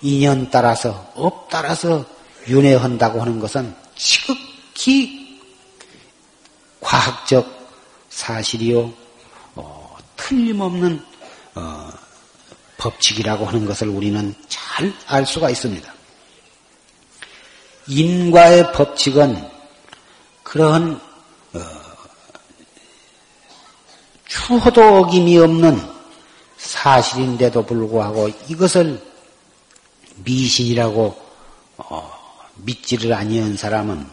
[0.00, 2.04] 인연 따라서 업 따라서
[2.48, 5.40] 윤회한다고 하는 것은 지극히
[6.78, 7.48] 과학적
[8.10, 8.92] 사실이요
[9.54, 11.02] 어, 틀림없는
[11.54, 11.90] 어,
[12.76, 15.90] 법칙이라고 하는 것을 우리는 잘 알 수가 있습니다.
[17.86, 19.50] 인과의 법칙은
[20.42, 21.00] 그러한
[21.54, 21.60] 어,
[24.26, 25.80] 추호도 어김이 없는
[26.58, 29.02] 사실인데도 불구하고 이것을
[30.16, 31.16] 미신이라고
[31.78, 32.13] 어,
[32.56, 34.06] 믿지를 아니한 사람은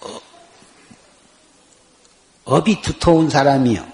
[0.00, 0.20] 어,
[2.44, 3.86] 업이 두터운 사람이요.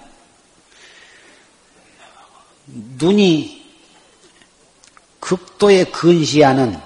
[2.65, 3.63] 눈이
[5.19, 6.79] 극도의 근시하는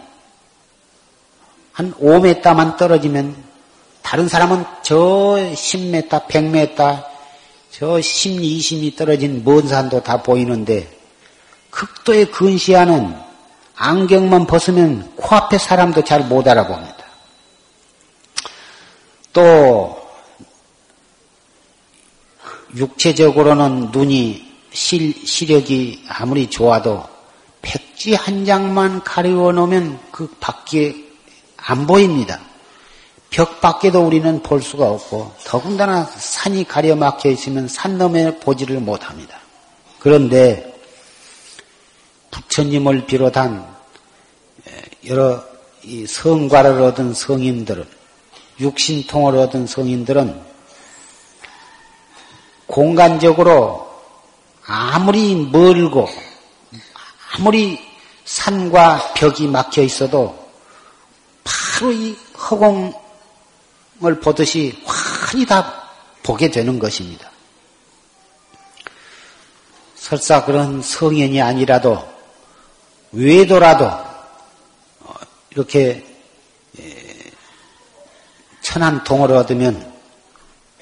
[1.73, 3.35] 한 5m만 떨어지면
[4.01, 7.05] 다른 사람은 저 10m, 100m,
[7.71, 10.91] 저 10, 20이 떨어진 먼 산도 다 보이는데
[11.69, 13.26] 극도의 근시하는
[13.77, 16.97] 안경만 벗으면 코앞에 사람도 잘 못 알아봅니다.
[19.33, 20.01] 또
[22.75, 27.03] 육체적으로는 눈이 실, 시력이 아무리 좋아도
[27.61, 30.95] 백지 한 장만 가리워 놓으면 그 밖에
[31.55, 32.39] 안 보입니다.
[33.29, 39.37] 벽 밖에도 우리는 볼 수가 없고 더군다나 산이 가려 막혀 있으면 산 너머에 보지를 못합니다.
[39.99, 40.66] 그런데
[42.31, 43.75] 부처님을 비롯한
[45.05, 45.43] 여러
[46.07, 47.87] 성과를 얻은 성인들은
[48.59, 50.41] 육신통을 얻은 성인들은
[52.65, 53.87] 공간적으로
[54.65, 56.09] 아무리 멀고
[57.33, 57.79] 아무리
[58.25, 60.47] 산과 벽이 막혀 있어도
[61.43, 65.89] 바로 이 허공을 보듯이 환히 다
[66.23, 67.31] 보게 되는 것입니다.
[69.95, 72.16] 설사 그런 성현이 아니라도
[73.11, 75.13] 외도라도 어,
[75.51, 76.03] 이렇게
[78.61, 79.93] 천한 동을 얻으면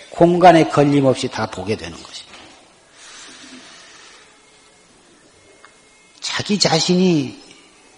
[0.09, 2.39] 공간에 걸림없이 다 보게 되는 것입니다.
[6.19, 7.41] 자기 자신이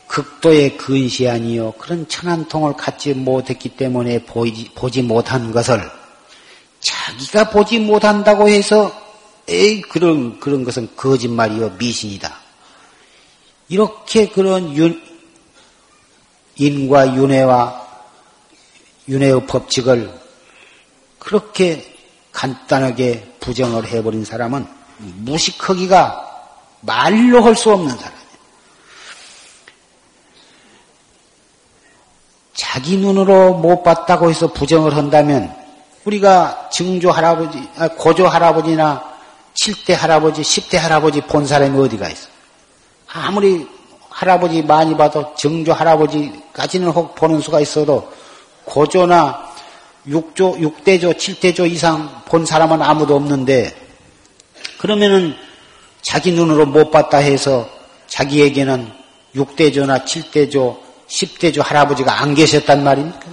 [0.08, 5.90] 극도의 근시아니요 그런 천한통을 갖지 못했기 때문에 보이지, 보지 못한 것을
[6.80, 8.92] 자기가 보지 못한다고 해서
[9.48, 12.37] 에이 그런 그런 것은 거짓말이요 미신이다.
[13.70, 15.02] 이렇게 그런 윤,
[16.56, 17.88] 인과 윤회와
[19.10, 20.12] 윤회의 법칙을
[21.20, 21.96] 그렇게
[22.32, 26.24] 간단하게 부정을 해버린 사람은 무식하기가
[26.82, 28.18] 말로 할 수 없는 사람.
[32.54, 35.56] 자기 눈으로 못 봤다고 해서 부정을 한다면
[36.06, 39.04] 우리가 증조 할아버지, 아, 고조 할아버지나
[39.54, 42.30] 7대 할아버지, 10대 할아버지 본 사람이 어디가 있어?
[43.08, 43.68] 아무리
[44.10, 48.12] 할아버지 많이 봐도 증조 할아버지까지는 혹 보는 수가 있어도
[48.66, 49.48] 고조나
[50.08, 53.76] 6조, 6대조, 7대조 이상 본 사람은 아무도 없는데
[54.78, 55.36] 그러면은
[56.02, 57.70] 자기 눈으로 못 봤다 해서
[58.08, 58.92] 자기에게는
[59.36, 60.78] 6대조나 7대조,
[61.08, 63.26] 10대조 할아버지가 안 계셨단 말입니까?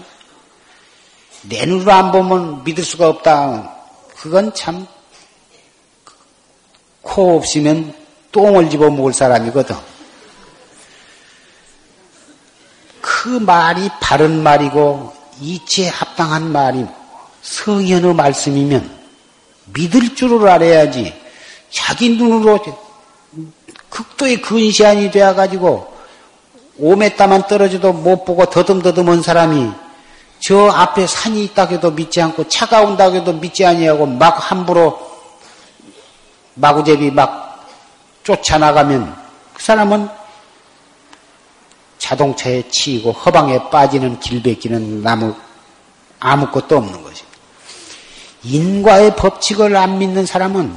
[1.42, 3.74] 내 눈으로 안 보면 믿을 수가 없다.
[4.16, 4.86] 그건 참,
[7.02, 8.03] 코 없으면
[8.34, 9.76] 똥을 집어 먹을 사람이거든.
[13.00, 16.84] 그 말이 바른 말이고, 이치에 합당한 말이
[17.42, 18.90] 성현의 말씀이면
[19.72, 21.14] 믿을 줄을 알아야지.
[21.70, 22.58] 자기 눈으로
[23.88, 25.94] 극도의 근시안이 되어가지고,
[26.80, 29.70] 5m만 떨어져도 못 보고 더듬더듬한 사람이
[30.40, 34.98] 저 앞에 산이 있다고 해도 믿지 않고 차가 온다고 해도 믿지 아니하고 막 함부로
[36.54, 37.53] 마구제비 막
[38.24, 39.14] 쫓아나가면
[39.54, 40.08] 그 사람은
[41.98, 45.34] 자동차에 치이고 허방에 빠지는 길베기는 나무
[46.20, 47.38] 아무것도 없는 것입니다.
[48.42, 50.74] 인과의 법칙을 안 믿는 사람은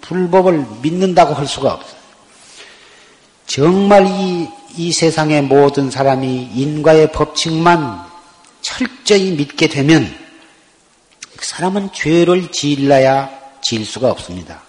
[0.00, 2.04] 불법을 믿는다고 할 수가 없어요.
[3.46, 8.04] 정말 이, 이 세상의 모든 사람이 인과의 법칙만
[8.62, 10.12] 철저히 믿게 되면
[11.36, 13.30] 그 사람은 죄를 지을라야
[13.62, 14.62] 지을 수가 없습니다.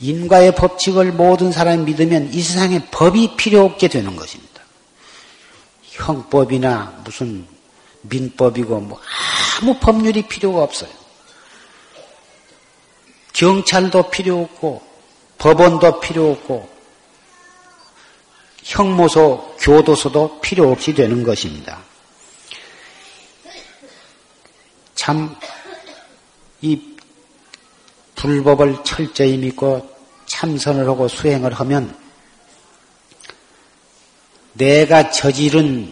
[0.00, 4.62] 인과의 법칙을 모든 사람이 믿으면 이 세상에 법이 필요 없게 되는 것입니다.
[5.82, 7.46] 형법이나 무슨
[8.02, 9.00] 민법이고 뭐
[9.60, 10.90] 아무 법률이 필요가 없어요.
[13.32, 14.82] 경찰도 필요 없고
[15.38, 16.80] 법원도 필요 없고
[18.62, 21.82] 형무소, 교도소도 필요 없이 되는 것입니다.
[24.94, 25.34] 참,
[26.60, 26.89] 이
[28.20, 29.88] 불법을 철저히 믿고
[30.26, 31.96] 참선을 하고 수행을 하면
[34.52, 35.90] 내가 저지른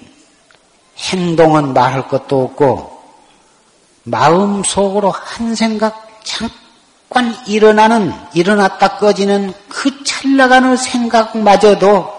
[0.98, 2.98] 행동은 말할 것도 없고
[4.02, 12.18] 마음 속으로 한 생각 잠깐 일어나는 일어났다 꺼지는 그 찰나가는 생각마저도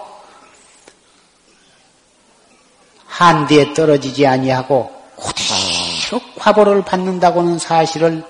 [3.05, 8.23] 한뒤에 떨어지지 아니하고 그대로 과보를 받는다고는 사실을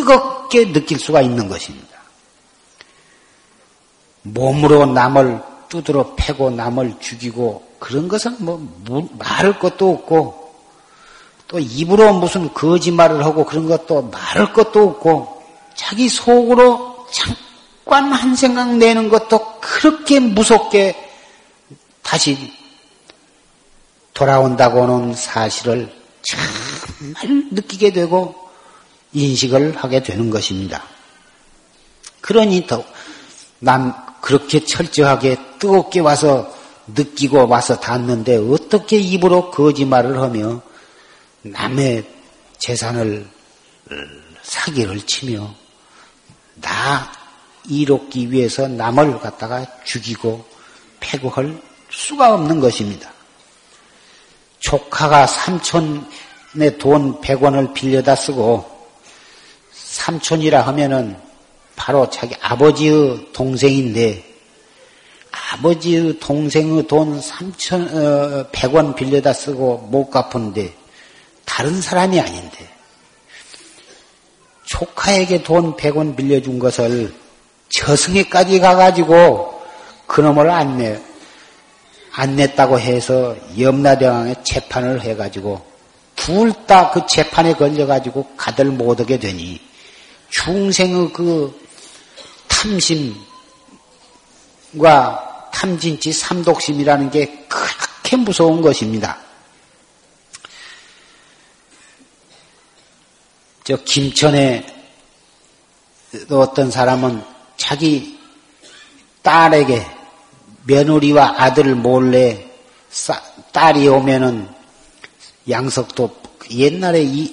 [0.00, 1.88] 뜨겁게 느낄 수가 있는 것입니다.
[4.22, 10.54] 몸으로 남을 두드러 패고 남을 죽이고 그런 것은 뭐 말할 것도 없고
[11.48, 15.42] 또 입으로 무슨 거짓말을 하고 그런 것도 말할 것도 없고
[15.74, 20.96] 자기 속으로 잠깐 한 생각 내는 것도 그렇게 무섭게
[22.02, 22.52] 다시
[24.14, 25.92] 돌아온다고는 사실을
[26.22, 28.49] 정말 느끼게 되고
[29.12, 30.84] 인식을 하게 되는 것입니다.
[32.20, 32.84] 그러니 더,
[33.58, 36.52] 남, 그렇게 철저하게 뜨겁게 와서
[36.86, 40.60] 느끼고 와서 닿는데 어떻게 입으로 거짓말을 하며
[41.42, 42.04] 남의
[42.58, 43.26] 재산을
[44.42, 45.54] 사기를 치며
[46.54, 47.10] 나
[47.68, 50.44] 이롭기 위해서 남을 갖다가 죽이고
[51.00, 53.10] 패고할 수가 없는 것입니다.
[54.58, 58.79] 조카가 삼촌의 돈 100원을 빌려다 쓰고
[60.00, 61.16] 삼촌이라 하면은
[61.76, 64.24] 바로 자기 아버지의 동생인데
[65.52, 70.72] 아버지의 동생의 돈 3천, 어, 100원 빌려다 쓰고 못 갚은데
[71.44, 72.68] 다른 사람이 아닌데
[74.64, 77.12] 조카에게 돈 100원 빌려준 것을
[77.68, 79.60] 저승에까지 가가지고
[80.06, 81.00] 그놈을 안 내,
[82.12, 85.60] 안 냈다고 해서 염라대왕에 재판을 해가지고
[86.16, 89.69] 둘 다 그 재판에 걸려가지고 가들 못하게 되니
[90.30, 91.60] 중생의 그
[92.48, 93.20] 탐심과
[95.52, 99.18] 탐진치 삼독심이라는 게 그렇게 무서운 것입니다.
[103.64, 104.66] 저 김천에
[106.30, 107.22] 어떤 사람은
[107.56, 108.18] 자기
[109.22, 109.86] 딸에게
[110.64, 112.50] 며느리와 아들 몰래
[112.88, 113.22] 싸,
[113.52, 114.48] 딸이 오면은
[115.48, 116.20] 양석도
[116.50, 117.32] 옛날에 이,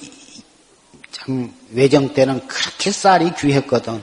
[1.10, 4.02] 참 외정 때는 그렇게 쌀이 귀했거든.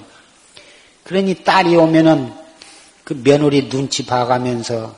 [1.04, 2.34] 그러니 딸이 오면은
[3.04, 4.96] 그 며느리 눈치 봐가면서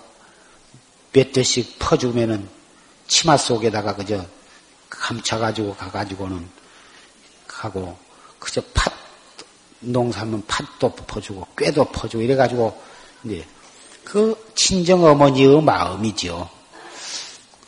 [1.11, 2.47] 몇 대씩 퍼주면은
[3.07, 4.25] 치마 속에다가 그저
[4.89, 6.47] 감춰가지고 가가지고는
[7.47, 7.97] 가고
[8.39, 8.93] 그저 팥
[9.79, 12.81] 농사면 팥도 퍼주고 꾀도 퍼주고 이래가지고
[13.23, 13.45] 이제
[14.03, 16.49] 그 친정 어머니의 마음이죠.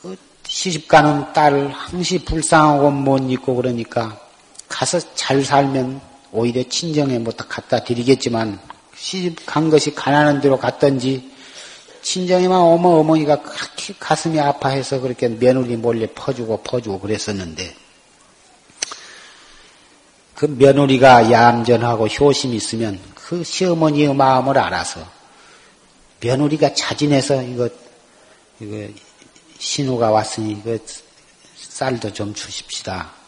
[0.01, 4.28] 그 시집가는 딸을 항시 불쌍하고 못 있고 그러니까
[4.69, 5.99] 가서 잘 살면
[6.31, 8.59] 오히려 친정에 뭐 갖다 드리겠지만
[8.95, 11.31] 시집 간 것이 가난한 대로 갔던지
[12.01, 17.75] 친정에만 어머 어머니가 그렇게 가슴이 아파해서 그렇게 며느리 몰래 퍼주고 퍼주고 그랬었는데
[20.35, 25.05] 그 며느리가 얌전하고 효심 있으면 그 시어머니의 마음을 알아서
[26.21, 27.69] 며느리가 자진해서 이거
[28.59, 28.87] 이거
[29.57, 30.77] 신우가 왔으니 이거
[31.57, 33.18] 쌀도 좀 주십시다.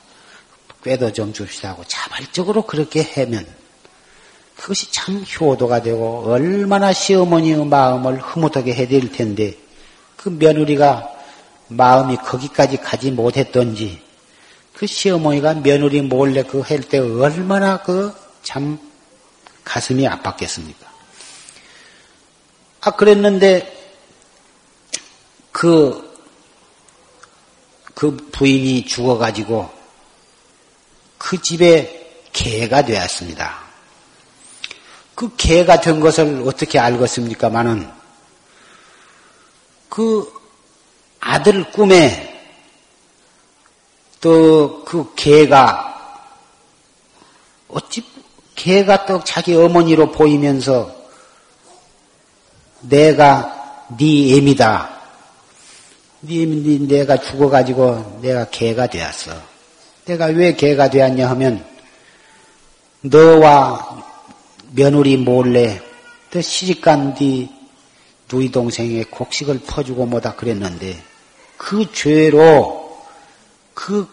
[0.83, 3.45] 꾀도 좀 줍시다 하고 자발적으로 그렇게 하면
[4.57, 9.57] 그것이 참 효도가 되고 얼마나 시어머니의 마음을 흐뭇하게 해드릴 텐데
[10.17, 11.09] 그 며느리가
[11.67, 14.01] 마음이 거기까지 가지 못했던지
[14.73, 18.79] 그 시어머니가 며느리 몰래 그 할 때 얼마나 그 참
[19.63, 20.85] 가슴이 아팠겠습니까?
[22.81, 23.77] 아, 그랬는데
[25.51, 26.19] 그,
[27.93, 29.69] 그 부인이 죽어가지고
[31.21, 33.59] 그 집에 개가 되었습니다.
[35.13, 37.87] 그 개가 된 것을 어떻게 알겠습니까마는
[39.87, 40.33] 그
[41.19, 42.27] 아들 꿈에
[44.19, 45.89] 또 그 개가
[47.67, 48.03] 어찌
[48.55, 50.93] 개가 또 자기 어머니로 보이면서
[52.81, 54.89] 내가 네 애미다.
[56.21, 59.50] 네, 네 내가 죽어가지고 내가 개가 되었어.
[60.05, 61.65] 내가 왜 개가 되었냐 하면
[63.01, 64.03] 너와
[64.71, 65.81] 며느리 몰래
[66.31, 67.49] 또 시집간 뒤
[68.31, 71.01] 누이 동생의 곡식을 퍼주고 뭐다 그랬는데
[71.57, 72.97] 그 죄로
[73.73, 74.07] 그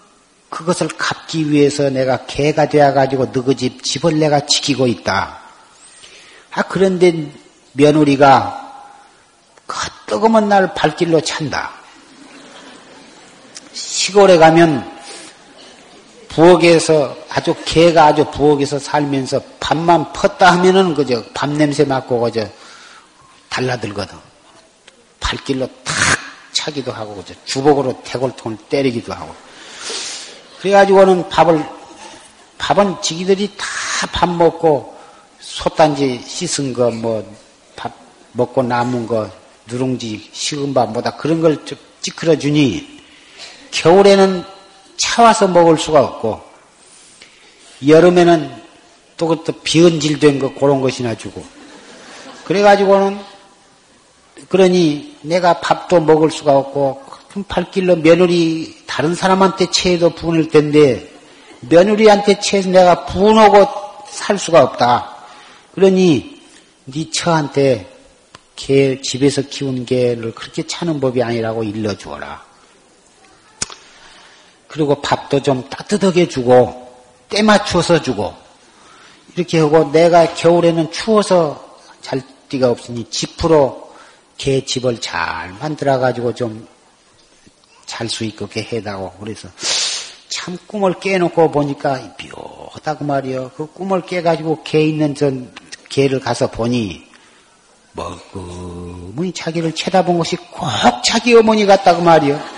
[0.50, 5.40] 그것을 갚기 위해서 내가 개가 되어가지고 너그 집 집을 내가 지키고 있다.
[6.52, 7.30] 아 그런데
[7.72, 8.84] 며느리가
[9.66, 9.76] 그
[10.06, 11.70] 뜨거운 날 발길로 찬다.
[13.72, 14.97] 시골에 가면
[16.38, 22.46] 부엌에서 아주 개가 아주 부엌에서 살면서 밥만 펐다 하면은 그저 밥 냄새 맡고 그저
[23.48, 24.16] 달라들거든.
[25.18, 25.94] 발길로 탁
[26.52, 29.34] 차기도 하고 그저 주걱으로 태골통을 때리기도 하고.
[30.60, 31.64] 그래가지고는 밥을
[32.58, 33.66] 밥은 지기들이 다
[34.12, 34.96] 밥 먹고
[35.40, 37.24] 솥단지 씻은 거 뭐
[37.74, 37.92] 밥
[38.30, 39.28] 먹고 남은 거
[39.66, 41.64] 누룽지 식은 밥 뭐다 그런 걸
[42.00, 43.02] 찌그러 주니
[43.72, 44.57] 겨울에는
[45.18, 46.40] 차와서 먹을 수가 없고
[47.84, 48.54] 여름에는
[49.16, 51.44] 또 그것도 비은질된 거 그런 것이나 주고
[52.44, 53.18] 그래가지고는
[54.48, 57.02] 그러니 내가 밥도 먹을 수가 없고
[57.32, 61.10] 큰 팔길로 며느리 다른 사람한테 채해도 분을 텐데
[61.62, 63.66] 며느리한테 채해서 내가 분하고
[64.08, 65.16] 살 수가 없다.
[65.74, 66.40] 그러니
[66.84, 67.92] 네 처한테
[68.54, 72.47] 개 집에서 키운 개를 그렇게 차는 법이 아니라고 일러주어라.
[74.68, 76.92] 그리고 밥도 좀 따뜻하게 주고
[77.28, 78.34] 때 맞춰서 주고
[79.34, 83.92] 이렇게 하고 내가 겨울에는 추워서 잘 데가 없으니 집으로
[84.36, 86.78] 개 집을 잘 만들어 가지고 좀
[87.88, 89.48] 잘 수 있게 해다고 그래서
[90.28, 93.50] 참 꿈을 깨놓고 보니까 묘하다고 말이요.
[93.56, 95.52] 그 꿈을 깨가지고 개 있는 전
[95.88, 97.08] 개를 가서 보니
[97.92, 100.68] 머금이 자기를 쳐다본 것이 꼭
[101.02, 102.57] 자기 어머니 같다고 말이요.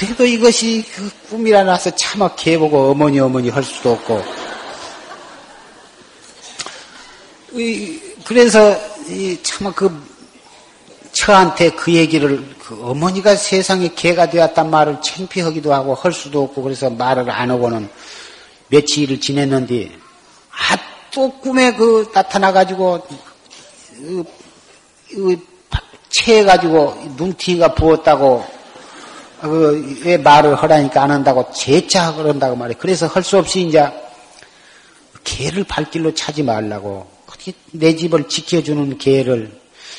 [0.00, 4.24] 그래도 이것이 그 꿈이라 나서 차마 개보고 어머니 어머니 할 수도 없고.
[8.24, 8.80] 그래서
[9.42, 9.90] 차마 그
[11.12, 16.88] 처한테 그 얘기를 그 어머니가 세상에 개가 되었단 말을 창피하기도 하고 할 수도 없고 그래서
[16.88, 17.90] 말을 안 하고는
[18.68, 19.90] 며칠을 지냈는데
[20.50, 23.06] 아 또 꿈에 그 나타나 가지고
[23.98, 24.24] 그,
[25.10, 25.50] 그,
[26.08, 28.44] 체해 가지고 눈티가 부었다고
[29.40, 32.74] 그, 왜 말을 하라니까 안 한다고 재차 그런다고 말해.
[32.78, 33.88] 그래서 할 수 없이 이제
[35.24, 37.06] 개를 발길로 차지 말라고.
[37.26, 39.50] 그렇게 내 집을 지켜주는 개를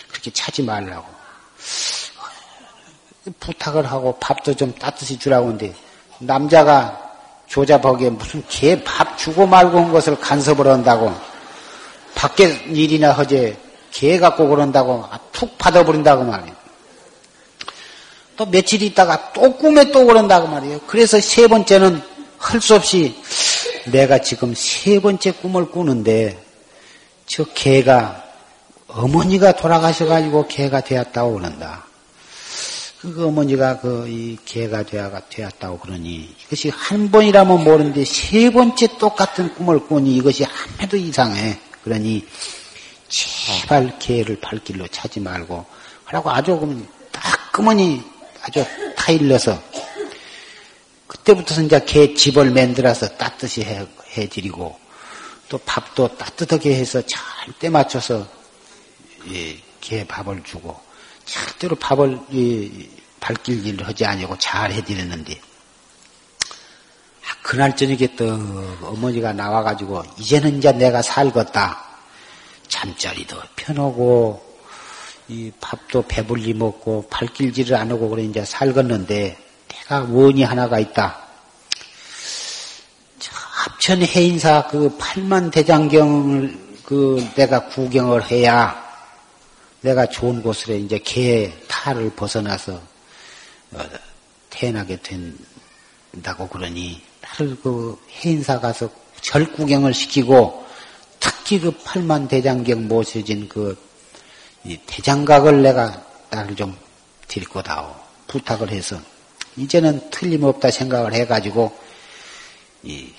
[0.10, 1.06] 그렇게 차지 말라고.
[3.40, 5.74] 부탁을 하고 밥도 좀 따뜻히 주라고 하는데
[6.20, 6.98] 남자가
[7.48, 11.14] 조잡하게 무슨 개 밥 주고 말고 온 것을 간섭을 한다고
[12.16, 13.58] 밖에 일이나 허재
[13.92, 16.61] 개 갖고 그런다고 툭 받아버린다고 말이에요.
[18.42, 20.80] 또 며칠 있다가 또 꿈에 또 그런다고 말이에요.
[20.88, 22.02] 그래서 세 번째는
[22.40, 23.16] 할 수 없이
[23.86, 26.44] 내가 지금 세 번째 꿈을 꾸는데
[27.28, 28.24] 저 개가
[28.88, 31.86] 어머니가 돌아가셔가지고 개가 되었다고 그런다.
[33.02, 39.54] 그 어머니가 그 이 개가 되어가 되었다고 그러니 이것이 한 번이라면 모르는데 세 번째 똑같은
[39.54, 41.60] 꿈을 꾸니 이것이 한 해도 이상해.
[41.84, 42.26] 그러니
[43.08, 45.64] 제발 개를 발길로 차지 말고
[46.06, 46.60] 하라고 아주
[47.12, 48.11] 딱 따끔하니
[48.42, 48.66] 아주
[48.96, 49.62] 타일러서
[51.08, 53.86] 그때부터 이제 개 집을 만들어서 따뜻이 해,
[54.18, 54.80] 해드리고
[55.50, 57.22] 또 밥도 따뜻하게 해서 잘
[57.60, 58.28] 때 맞춰서
[59.32, 60.80] 예, 개 밥을 주고
[61.26, 62.90] 절대로 밥을 예,
[63.20, 65.40] 발길 일을 하지 아니고 잘 해드렸는데.
[67.24, 68.28] 아, 그날 저녁에 또
[68.82, 71.84] 어머니가 나와가지고 이제는 이제 내가 살겠다.
[72.68, 74.51] 잠자리도 편하고
[75.32, 79.38] 이 밥도 배불리 먹고 발길질을 안 하고 그래 이제 살겠는데
[79.70, 81.26] 내가 원이 하나가 있다.
[83.22, 88.76] 합천 해인사 그 팔만 대장경을 그 내가 구경을 해야
[89.80, 92.82] 내가 좋은 곳으로 이제 개 탈을 벗어나서
[93.72, 93.80] 어,
[94.50, 98.90] 태어나게 된다고 그러니 나를 그 해인사 가서
[99.22, 100.66] 절 구경을 시키고
[101.22, 103.91] 특히 그 팔만 대장경 모셔진 그
[104.64, 106.78] 대장각을 내가 나를 좀
[107.28, 107.96] 데리고 다오
[108.28, 109.00] 부탁을 해서
[109.58, 111.78] 이제는 틀림없다 생각을 해가지고
[112.84, 113.12] 이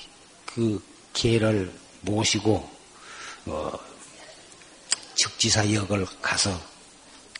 [0.54, 0.82] 그
[1.12, 1.72] 개를
[2.02, 2.68] 모시고
[3.46, 3.72] 어,
[5.14, 6.50] 즉지사역을 가서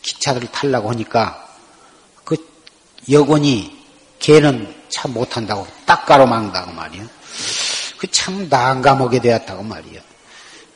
[0.01, 1.55] 기차를 타려고 하니까
[2.23, 2.35] 그
[3.09, 3.83] 여권이
[4.19, 7.07] 개는 참 못한다고 딱 가로막는다고 말이야.
[7.97, 10.01] 그참 난감하게 되었다고 말이야.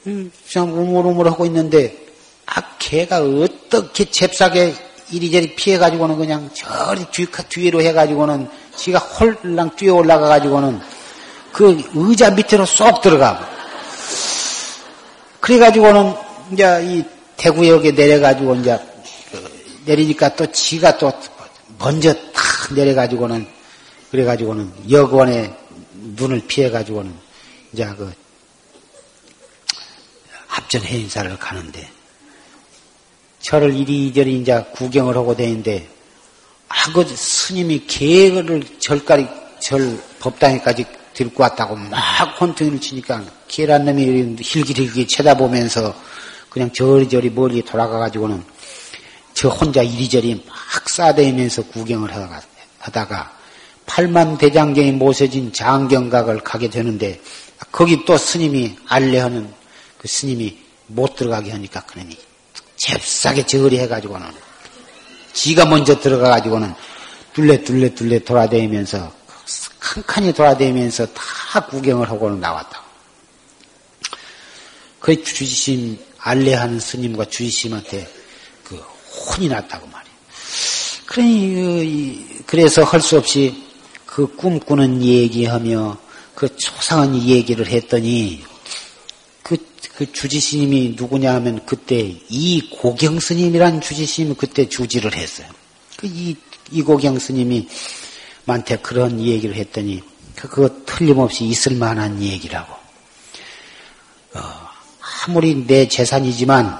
[0.07, 2.06] 음, 참 우물우물 하고 있는데
[2.47, 4.75] 아 개가 어떻게 잽싸게
[5.11, 10.81] 이리저리 피해가지고는 그냥 저리 뒤, 뒤로 해가지고는 지가 홀랑 뛰어 올라가가지고는
[11.53, 13.45] 그 의자 밑으로 쏙 들어가고.
[15.39, 16.13] 그래가지고는
[16.51, 17.03] 이제 이
[17.37, 18.79] 대구역에 내려가지고 이제
[19.31, 21.11] 그 내리니까 또 지가 또
[21.79, 23.47] 먼저 탁 내려가지고는
[24.11, 25.55] 그래가지고는 여권에
[25.93, 27.13] 눈을 피해가지고는
[27.73, 28.11] 이제 그
[30.47, 31.96] 합전 해인사를 가는데
[33.47, 35.87] 저를 이리저리 이제 구경을 하고 다니는데
[36.67, 39.25] 아, 그 스님이 개를 절까지
[39.61, 41.97] 절 법당에까지 들고 왔다고 막
[42.41, 45.95] 혼퉁이를 치니까 개란 놈이 힐기힐기 쳐다보면서
[46.49, 48.43] 그냥 저리저리 멀리 돌아가가지고는
[49.33, 52.41] 저 혼자 이리저리 막 싸대면서 구경을 하다가,
[52.79, 53.31] 하다가
[53.85, 57.21] 팔만 대장경이 모셔진 장경각을 가게 되는데
[57.71, 59.49] 거기 또 스님이 알레하는
[59.97, 62.26] 그 스님이 못 들어가게 하니까 그러니
[62.77, 64.27] 잽싸게 저리해가지고는
[65.33, 66.73] 지가 먼저 들어가가지고는
[67.33, 69.11] 둘레 둘레 둘레 돌아다니면서
[69.79, 72.81] 칸칸이 돌아다니면서 다 구경을 하고는 나왔다.
[74.99, 78.11] 그 주지심 알레하는 스님과 주지심한테
[78.63, 80.15] 그 혼이 났다고 말이에요.
[81.05, 83.63] 그러니 그래서 할 수 없이
[84.05, 85.97] 그 꿈꾸는 얘기하며
[86.35, 88.43] 그 초상한 얘기를 했더니
[89.97, 95.47] 그 주지스님이 누구냐 하면 그때 이 고경 스님이란 주지스님이 그때 주지를 했어요.
[95.95, 96.35] 그 이,
[96.71, 97.67] 이고경 스님이
[98.45, 100.03] 만테 그런 얘기를 했더니
[100.35, 102.71] 그거 틀림없이 있을 만한 얘기라고.
[104.35, 104.39] 어,
[105.25, 106.79] 아무리 내 재산이지만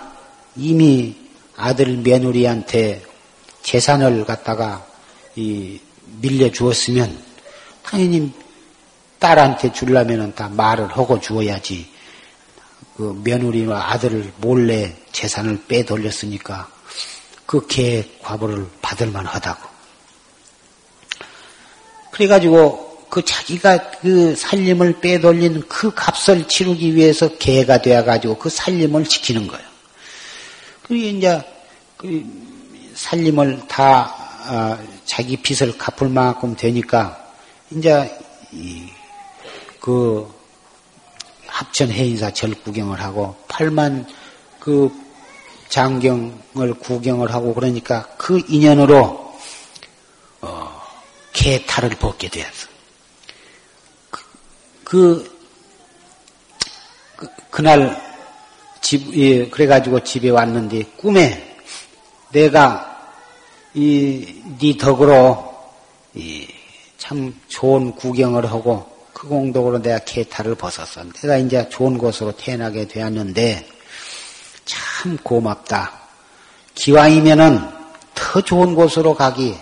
[0.55, 1.15] 이미
[1.55, 3.03] 아들 며느리한테
[3.63, 4.85] 재산을 갖다가
[5.35, 5.79] 이
[6.21, 7.17] 밀려 주었으면
[7.81, 8.31] 당연히
[9.17, 11.96] 딸한테 주려면은 다 말을 하고 주어야지.
[12.97, 16.67] 그 며느리와 아들을 몰래 재산을 빼돌렸으니까
[17.45, 19.69] 그 개 과보를 받을 만하다고.
[22.11, 29.47] 그래가지고 그 자기가 그 살림을 빼돌린 그 값을 치르기 위해서 개가 되어가지고 그 살림을 지키는
[29.47, 29.65] 거예요.
[30.83, 31.41] 그리고 이제
[31.95, 32.25] 그
[32.95, 34.13] 살림을 다
[34.49, 37.31] 아, 자기 빚을 갚을 만큼 되니까
[37.71, 38.17] 이제
[39.79, 40.36] 그
[41.57, 44.05] 합천 해인사 절 구경을 하고 8만
[44.59, 44.91] 그
[45.69, 49.35] 장경을 구경을 하고 그러니까 그 인연으로
[50.41, 50.81] 어,
[51.33, 52.67] 개탈을 벗게 되었어.
[54.09, 54.21] 그,
[54.83, 55.37] 그,
[57.15, 58.01] 그 그날
[58.81, 61.57] 집 예, 그래가지고 집에 왔는데 꿈에
[62.31, 62.83] 내가
[63.73, 65.55] 이 네 덕으로
[66.13, 66.57] 이
[67.07, 71.03] 참 좋은 구경을 하고 그 공덕으로 내가 개탈을 벗었어.
[71.03, 73.67] 내가 이제 좋은 곳으로 태어나게 되었는데
[74.63, 75.91] 참 고맙다.
[76.75, 77.67] 기왕이면은
[78.13, 79.57] 더 좋은 곳으로 가기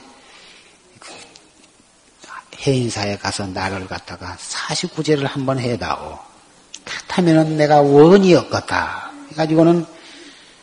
[2.68, 6.20] 해인사에 가서 나를 갖다가 49제를 한번 해다오.
[6.84, 9.10] 그렇다면은 내가 원이 없겠다.
[9.32, 9.86] 해가지고는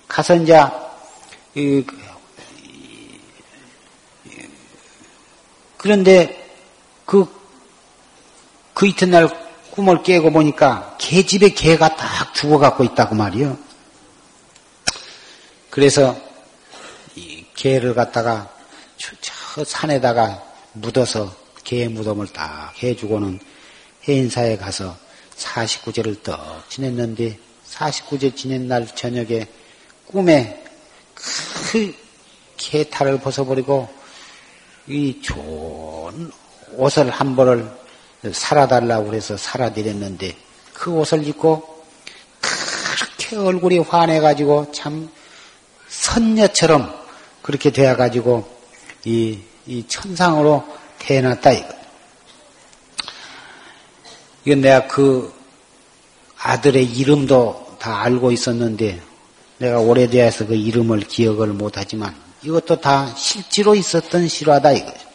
[0.07, 0.61] 가서 이제
[5.78, 6.47] 그런데
[7.07, 7.41] 그
[8.83, 9.28] 그 이튿날
[9.70, 13.57] 꿈을 깨고 보니까 개 집에 개가 딱 죽어갖고 있다고 말이요.
[15.70, 16.20] 그래서
[17.14, 18.53] 이 개를 갖다가
[18.97, 23.39] 저 산에다가 묻어서 개 무덤을 딱 해주고는
[24.09, 24.97] 해인사에 가서
[25.37, 27.39] 49제를 떡 지냈는데
[27.70, 29.47] 49제 지낸 날 저녁에
[30.07, 30.61] 꿈에
[31.70, 31.95] 그
[32.57, 33.89] 개탈을 벗어버리고
[34.89, 36.33] 이 좋은
[36.72, 37.82] 옷을 한 벌을
[38.31, 40.37] 살아달라고 그래서 살아드렸는데
[40.73, 41.85] 그 옷을 입고
[42.41, 45.11] 그렇게 얼굴이 환해가지고 참
[45.89, 46.95] 선녀처럼
[47.43, 48.49] 그렇게 되어가지고
[49.05, 50.64] 이, 이 천상으로
[50.99, 51.68] 태어났다 이거.
[54.45, 55.33] 이건 내가 그
[56.39, 59.01] 아들의 이름도 다 알고 있었는데
[59.59, 65.11] 내가 오래되어서 그 이름을 기억을 못하지만 이것도 다 실제로 있었던 실화다 이거죠.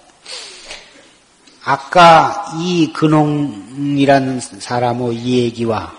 [1.69, 5.91] 아까 이 근홍이라는 사람의 이 얘기와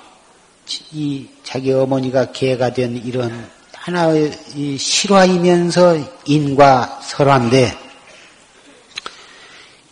[0.93, 4.33] 이 자기 어머니가 개가 된 이런 하나의
[4.79, 7.79] 실화이면서 인과 설화인데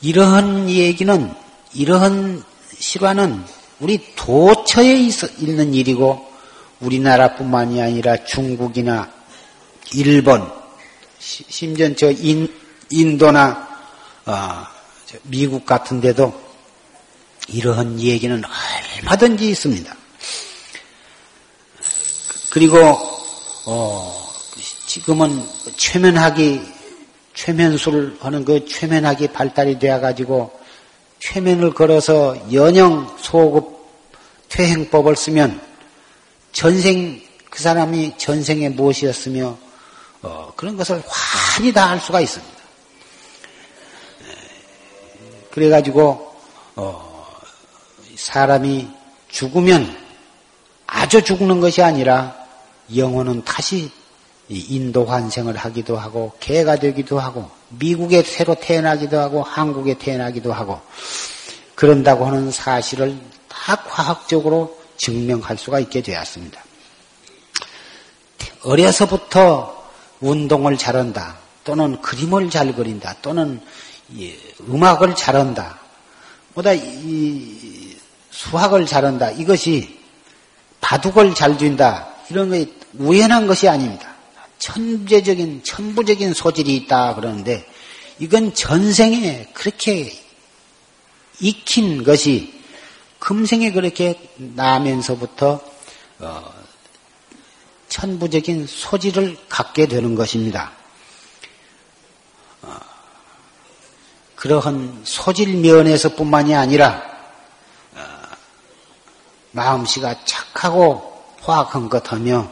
[0.00, 1.34] 이러한 얘기는
[1.74, 2.42] 이러한
[2.78, 3.44] 실화는
[3.78, 6.26] 우리 도처에 있는 일이고
[6.80, 9.10] 우리나라뿐만이 아니라 중국이나
[9.92, 10.50] 일본
[11.18, 12.50] 심지어 저 인,
[12.88, 13.68] 인도나
[14.24, 14.75] 어,
[15.24, 16.32] 미국 같은 데도
[17.48, 18.42] 이러한 얘기는
[19.00, 19.94] 얼마든지 있습니다.
[22.50, 22.76] 그리고
[23.66, 24.28] 어,
[24.86, 25.46] 지금은
[25.76, 26.60] 최면하기
[27.34, 30.58] 최면술 하는 그 최면하기 발달이 되어 가지고
[31.20, 33.76] 최면을 걸어서 연영 소급
[34.48, 35.60] 퇴행법을 쓰면
[36.52, 39.58] 전생 그 사람이 전생에 무엇이었으며
[40.22, 42.55] 어, 그런 것을 환히 다 알 수가 있습니다.
[45.56, 46.36] 그래가지고
[46.74, 47.26] 어,
[48.14, 48.90] 사람이
[49.28, 49.96] 죽으면
[50.86, 52.36] 아주 죽는 것이 아니라
[52.94, 53.90] 영혼은 다시
[54.50, 60.78] 인도 환생을 하기도 하고 개가 되기도 하고 미국에 새로 태어나기도 하고 한국에 태어나기도 하고
[61.74, 66.62] 그런다고 하는 사실을 다 과학적으로 증명할 수가 있게 되었습니다.
[68.62, 69.90] 어려서부터
[70.20, 73.62] 운동을 잘한다 또는 그림을 잘 그린다 또는
[74.60, 75.78] 음악을 잘한다
[76.54, 76.70] 뭐다
[78.30, 79.98] 수학을 잘한다 이것이
[80.80, 84.14] 바둑을 잘 둔다 이런 게 우연한 것이 아닙니다.
[84.58, 87.66] 천재적인 천부적인 소질이 있다 그러는데
[88.18, 90.12] 이건 전생에 그렇게
[91.40, 92.54] 익힌 것이
[93.18, 95.60] 금생에 그렇게 나면서부터
[96.20, 96.54] 어,
[97.88, 100.72] 천부적인 소질을 갖게 되는 것입니다.
[104.36, 107.02] 그러한 소질 면에서뿐만이 아니라
[107.94, 108.00] 어,
[109.52, 112.48] 마음씨가 착하고 화학한 것하며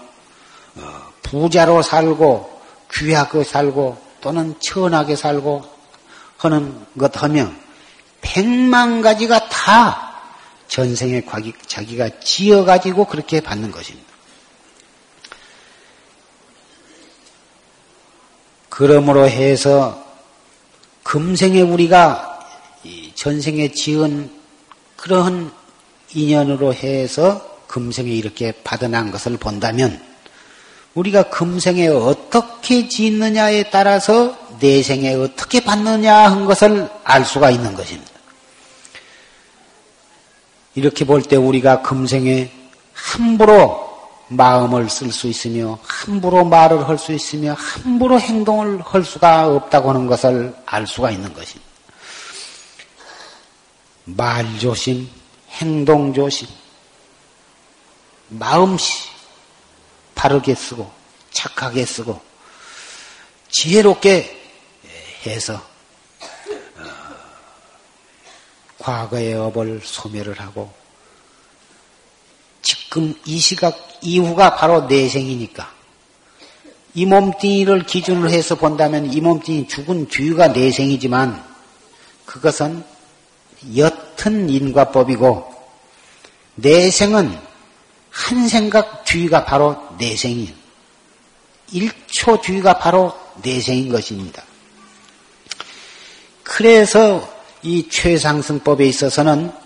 [0.77, 2.63] 어, 부자로 살고
[2.93, 5.63] 귀하게 살고 또는 천하게 살고
[6.39, 7.51] 하는 것하며
[8.23, 10.15] 백만 가지가 다
[10.69, 11.23] 전생에
[11.67, 14.13] 자기가 지어가지고 그렇게 받는 것입니다.
[18.71, 20.04] 그러므로 해서
[21.05, 22.41] 금생에 우리가
[23.15, 24.31] 전생에 지은
[24.97, 25.53] 그러한
[26.13, 30.01] 인연으로 해서 금생에 이렇게 받아난 것을 본다면
[30.95, 38.13] 우리가 금생에 어떻게 짓느냐에 따라서 내생에 어떻게 받느냐 한 것을 알 수가 있는 것입니다.
[40.75, 42.51] 이렇게 볼 때 우리가 금생에
[42.93, 43.84] 함부로
[44.37, 50.07] 마음을 쓸 수 있으며 함부로 말을 할 수 있으며 함부로 행동을 할 수가 없다고 하는
[50.07, 51.65] 것을 알 수가 있는 것입니다.
[54.05, 55.09] 말 조심,
[55.51, 56.47] 행동 조심,
[58.29, 59.09] 마음씨
[60.15, 60.91] 바르게 쓰고
[61.31, 62.21] 착하게 쓰고
[63.51, 64.43] 지혜롭게
[65.27, 66.85] 해서 어,
[68.79, 70.73] 과거의 업을 소멸을 하고
[72.95, 75.69] 지금 이 시각 이후가 바로 내생이니까
[76.95, 81.45] 이 몸뚱이를 기준으로 해서 본다면 이 몸뚱이 죽은 뒤가 내생이지만
[82.25, 82.85] 그것은
[83.75, 85.55] 옅은 인과법이고
[86.55, 87.37] 내생은
[88.11, 90.55] 한 생각 뒤가 바로 내생이에요.
[91.73, 94.45] 1초 뒤가 바로 내생인 것입니다.
[96.45, 97.29] 그래서
[97.61, 99.64] 이 최상승법에 있어서는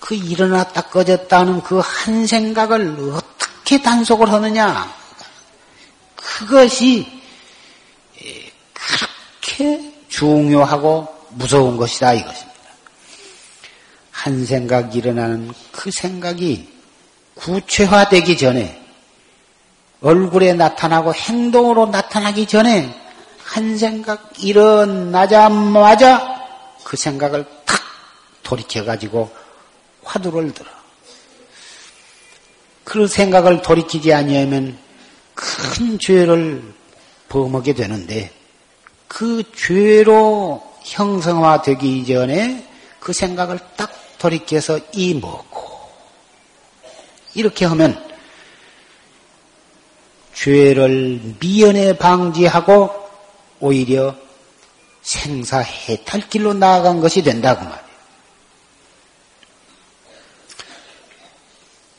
[0.00, 4.94] 그 일어났다 꺼졌다 는 그 한 생각을 어떻게 단속을 하느냐.
[6.16, 7.20] 그것이
[8.72, 12.48] 그렇게 중요하고 무서운 것이다 이것입니다.
[14.12, 16.68] 한 생각 일어나는 그 생각이
[17.34, 18.84] 구체화되기 전에
[20.00, 22.94] 얼굴에 나타나고 행동으로 나타나기 전에
[23.44, 26.38] 한 생각 일어나자마자
[26.84, 27.80] 그 생각을 탁
[28.42, 29.30] 돌이켜가지고
[30.08, 30.70] 화두를 들어.
[32.84, 34.78] 그 생각을 돌이키지 아니하면
[35.34, 36.62] 큰 죄를
[37.28, 38.32] 범하게 되는데
[39.06, 42.66] 그 죄로 형성화되기 전에
[42.98, 45.68] 그 생각을 딱 돌이켜서 이 먹고
[47.34, 48.02] 이렇게 하면
[50.32, 52.90] 죄를 미연에 방지하고
[53.60, 54.16] 오히려
[55.02, 57.88] 생사해탈길로 나아간 것이 된다고 말이에요.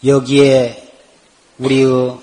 [0.05, 0.91] 여기에
[1.57, 2.17] 우리의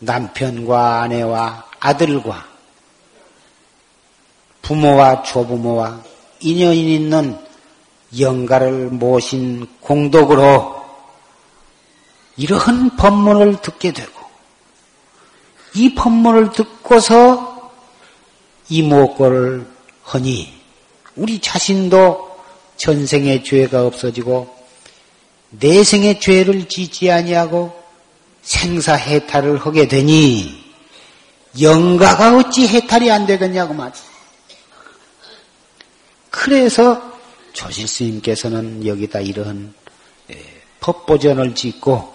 [0.00, 2.46] 남편과 아내와 아들과
[4.62, 6.02] 부모와 조부모와
[6.40, 7.38] 인연 있는
[8.18, 10.78] 영가를 모신 공덕으로
[12.36, 14.12] 이러한 법문을 듣게 되고
[15.74, 17.72] 이 법문을 듣고서
[18.68, 19.66] 이목고를
[20.02, 20.52] 하니
[21.16, 22.28] 우리 자신도
[22.76, 24.57] 전생의 죄가 없어지고
[25.50, 27.78] 내생의 죄를 짓지 아니하고
[28.42, 30.64] 생사해탈을 하게 되니
[31.60, 34.08] 영가가 어찌 해탈이 안 되겠냐고 말이야.
[36.30, 37.02] 그래서
[37.52, 39.74] 조실 스님께서는 여기다 이러한
[40.30, 42.14] 예, 법보전을 짓고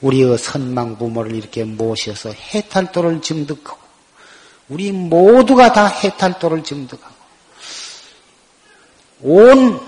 [0.00, 3.80] 우리의 선망 부모를 이렇게 모셔서 해탈도를 증득하고
[4.68, 7.14] 우리 모두가 다 해탈도를 증득하고
[9.20, 9.80] 온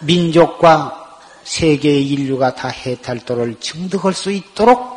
[0.00, 1.05] 민족과
[1.46, 4.96] 세계의 인류가 다 해탈도를 증득할 수 있도록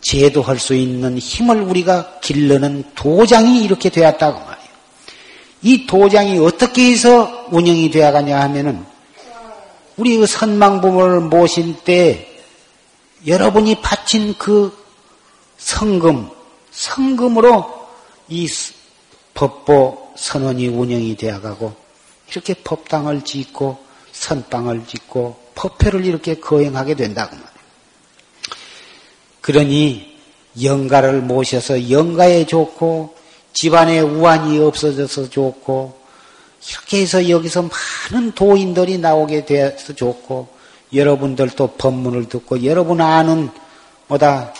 [0.00, 4.70] 제도할 수 있는 힘을 우리가 길르는 도장이 이렇게 되었다고 말이에요.
[5.62, 8.84] 이 도장이 어떻게 해서 운영이 되어가냐 하면은
[9.98, 12.40] 우리의 선망부모를 모실 때
[13.26, 14.72] 여러분이 바친 그
[15.58, 16.30] 성금,
[16.70, 17.88] 성금으로
[18.28, 18.48] 이
[19.34, 21.74] 법보 선언이 운영이 되어가고
[22.30, 23.85] 이렇게 법당을 짓고
[24.18, 27.50] 선방을 짓고 법회를 이렇게 거행하게 된다고 말이에요.
[29.40, 30.16] 그러니
[30.62, 33.14] 영가를 모셔서 영가에 좋고
[33.52, 36.00] 집안에 우환이 없어져서 좋고
[36.68, 37.68] 이렇게 해서 여기서
[38.10, 40.48] 많은 도인들이 나오게 되어서 좋고
[40.92, 43.50] 여러분들도 법문을 듣고 여러분 아는
[44.08, 44.52] 뭐다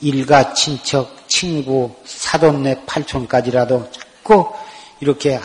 [0.00, 4.52] 일가 친척 친구 사돈네 팔촌까지라도 자꾸
[5.00, 5.38] 이렇게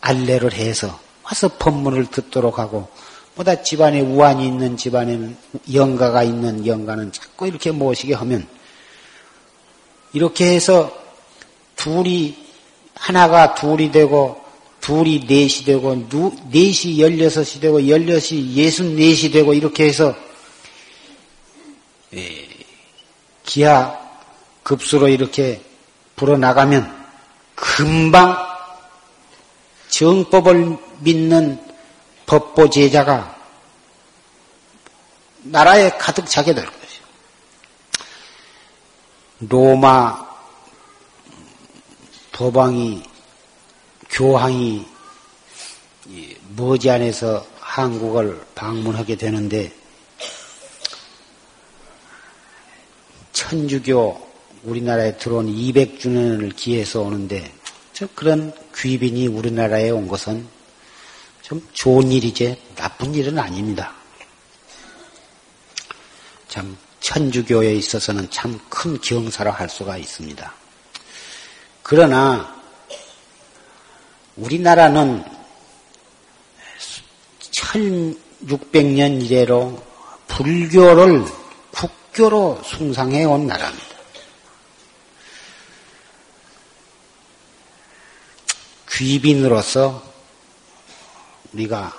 [0.00, 1.01] 알레를 해서
[1.32, 2.88] 와서 법문을 듣도록 하고
[3.36, 5.34] 뭐다 집안에 우환이 있는 집안에는
[5.72, 8.46] 영가가 있는 영가는 자꾸 이렇게 모시게 하면
[10.12, 10.94] 이렇게 해서
[11.74, 12.36] 둘이
[12.94, 14.42] 하나가 둘이 되고
[14.82, 20.14] 둘이 넷이 되고 누, 넷이 열여섯이 되고 열여섯이 예순 넷이 되고 이렇게 해서
[22.12, 22.46] 예,
[23.42, 23.98] 기하
[24.64, 25.62] 급수로 이렇게
[26.16, 26.94] 불어나가면
[27.54, 28.51] 금방
[29.92, 31.62] 정법을 믿는
[32.24, 33.36] 법보 제자가
[35.42, 37.02] 나라에 가득 차게 될 것이요.
[39.40, 40.26] 로마
[42.32, 43.02] 도방이
[44.08, 44.86] 교황이
[46.56, 49.72] 머지않아서 한국을 방문하게 되는데
[53.32, 54.32] 천주교
[54.62, 57.52] 우리나라에 들어온 200주년을 기해서 오는데
[58.14, 60.46] 그런 귀빈이 우리나라에 온 것은
[61.42, 63.94] 좀 좋은 일이지 나쁜 일은 아닙니다.
[66.48, 70.52] 참 천주교에 있어서는 참 큰 경사로 할 수가 있습니다.
[71.84, 72.52] 그러나
[74.34, 75.24] 우리나라는
[77.52, 79.80] 1600년 이래로
[80.26, 81.24] 불교를
[81.70, 83.91] 국교로 숭상해 온 나라입니다.
[88.92, 90.02] 귀빈으로서
[91.52, 91.92] 우리가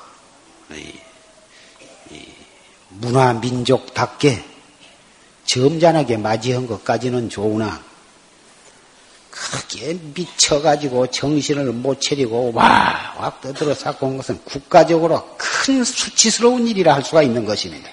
[2.89, 4.43] 문화 민족답게
[5.45, 7.83] 점잖하게 맞이한 것까지는 좋으나
[9.29, 16.93] 크게 미쳐가지고 정신을 못 차리고 와, 와 떠들어 쌓고 온 것은 국가적으로 큰 수치스러운 일이라
[16.93, 17.89] 할 수가 있는 것입니다.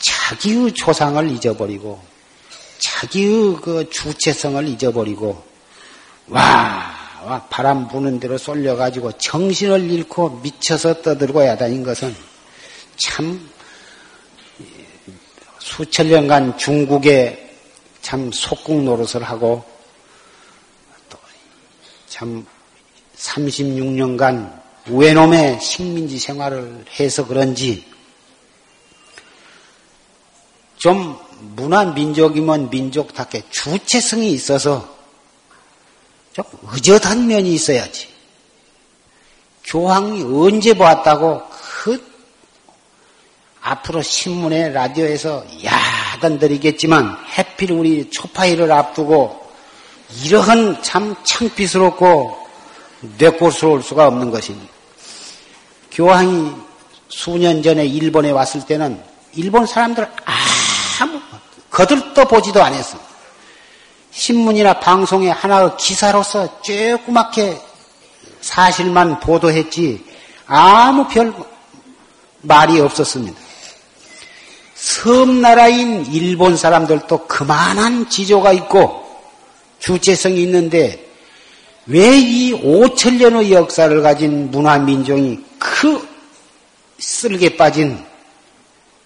[0.00, 2.02] 자기의 조상을 잊어버리고
[2.78, 5.42] 자기의 그 주체성을 잊어버리고
[6.28, 12.14] 와, 와 바람 부는 대로 쏠려가지고 정신을 잃고 미쳐서 떠들고 야다닌 것은
[12.96, 13.50] 참
[15.58, 17.50] 수천 년간 중국의
[18.02, 19.64] 참 속국 노릇을 하고
[22.06, 22.46] 참
[23.16, 27.86] 36년간 외놈의 식민지 생활을 해서 그런지
[30.76, 31.18] 좀
[31.56, 34.93] 문화 민족이면 민족답게 주체성이 있어서
[36.34, 38.08] 좀 의젓한 면이 있어야지.
[39.64, 42.12] 교황이 언제 보았다고 그
[43.62, 49.42] 앞으로 신문에 라디오에서 야단들이겠지만 해필 우리 초파일을 앞두고
[50.24, 52.36] 이러한 참 창피스럽고
[53.16, 54.72] 뇌골스러울 수가 없는 것입니다.
[55.92, 56.52] 교황이
[57.08, 59.00] 수년 전에 일본에 왔을 때는
[59.34, 60.10] 일본 사람들
[61.00, 61.20] 아무
[61.70, 63.13] 거들떠 보지도 않았습니다.
[64.14, 67.60] 신문이나 방송에 하나 기사로서 조그맣게
[68.40, 70.04] 사실만 보도했지
[70.46, 71.34] 아무 별
[72.42, 73.38] 말이 없었습니다.
[74.74, 79.04] 섬나라인 일본 사람들도 그만한 지조가 있고
[79.80, 81.04] 주체성이 있는데
[81.86, 86.08] 왜 이 5천 년의 역사를 가진 문화 민족이 그
[86.98, 88.02] 쓸개 빠진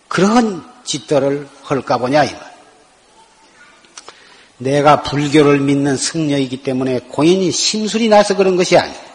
[0.07, 2.48] 그런 짓들을 할까 보냐 이거.
[4.59, 9.09] 내가 불교를 믿는 승려이기 때문에 고인이 심술이 나서 그런 것이 아니야.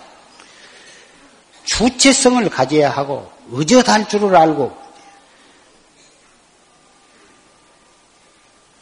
[1.66, 4.76] 주체성을 가져야 하고 의젓할 줄을 알고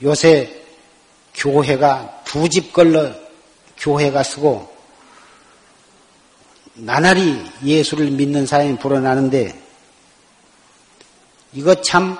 [0.03, 0.64] 요새
[1.36, 3.12] 교회가 두 집 걸러
[3.78, 4.72] 교회가 쓰고
[6.74, 9.59] 나날이 예수를 믿는 사람이 불어나는데
[11.53, 12.18] 이거 참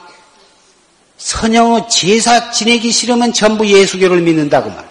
[1.22, 4.90] 선영의 제사 지내기 싫으면 전부 예수교를 믿는다고 말.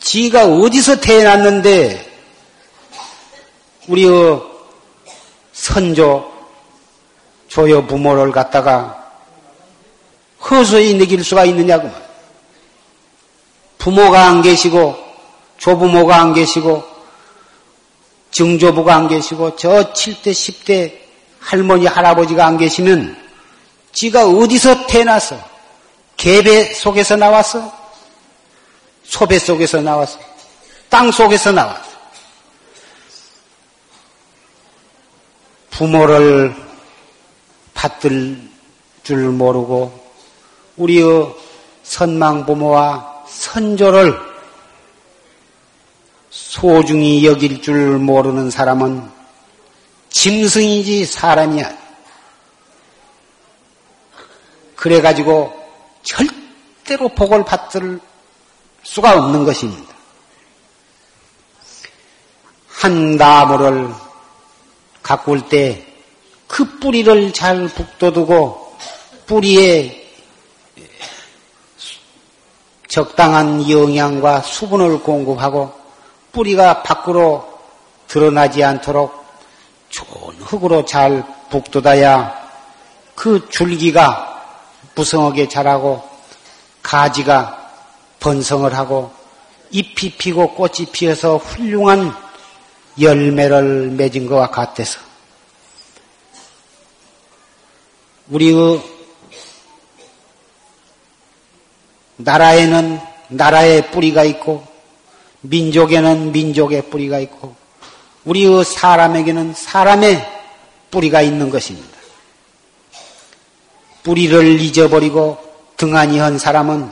[0.00, 2.10] 지가 어디서 태어났는데
[3.86, 4.40] 우리의
[5.52, 6.32] 선조
[7.46, 9.08] 조여 부모를 갖다가
[10.50, 12.10] 허수에 느낄 수가 있느냐고 말.
[13.78, 14.96] 부모가 안 계시고
[15.58, 16.82] 조부모가 안 계시고
[18.32, 20.92] 증조부가 안 계시고 저 7대 10대
[21.38, 23.19] 할머니 할아버지가 안 계시면
[23.92, 25.38] 지가 어디서 태어나서
[26.16, 27.72] 개배 속에서 나왔어?
[29.04, 30.18] 소배 속에서 나왔어?
[30.88, 31.90] 땅 속에서 나왔어?
[35.70, 36.54] 부모를
[37.74, 38.38] 받들
[39.02, 39.98] 줄 모르고
[40.76, 41.34] 우리의
[41.82, 44.14] 선망 부모와 선조를
[46.30, 49.10] 소중히 여길 줄 모르는 사람은
[50.10, 51.79] 짐승이지 사람이야.
[54.80, 55.52] 그래가지고
[56.02, 58.00] 절대로 복을 받을
[58.82, 59.94] 수가 없는 것입니다.
[62.68, 63.88] 한 나무를
[65.02, 65.90] 가꿀 때
[66.50, 68.76] 그 뿌리를 잘 북돋우고
[69.26, 70.04] 뿌리에
[72.88, 75.72] 적당한 영양과 수분을 공급하고
[76.32, 77.48] 뿌리가 밖으로
[78.08, 79.24] 드러나지 않도록
[79.90, 82.34] 좋은 흙으로 잘 북돋아야
[83.14, 84.29] 그 줄기가
[84.94, 86.02] 무성하게 자라고
[86.82, 87.70] 가지가
[88.20, 89.12] 번성을 하고
[89.70, 92.12] 잎이 피고 꽃이 피어서 훌륭한
[93.00, 95.00] 열매를 맺은 것과 같아서
[98.28, 98.82] 우리의
[102.16, 104.64] 나라에는 나라의 뿌리가 있고
[105.40, 107.54] 민족에는 민족의 뿌리가 있고
[108.24, 110.40] 우리의 사람에게는 사람의
[110.90, 111.89] 뿌리가 있는 것입니다.
[114.02, 115.38] 뿌리를 잊어버리고
[115.76, 116.90] 등한히 한 사람은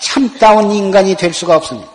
[0.00, 1.90] 참다운 인간이 될 수가 없습니다.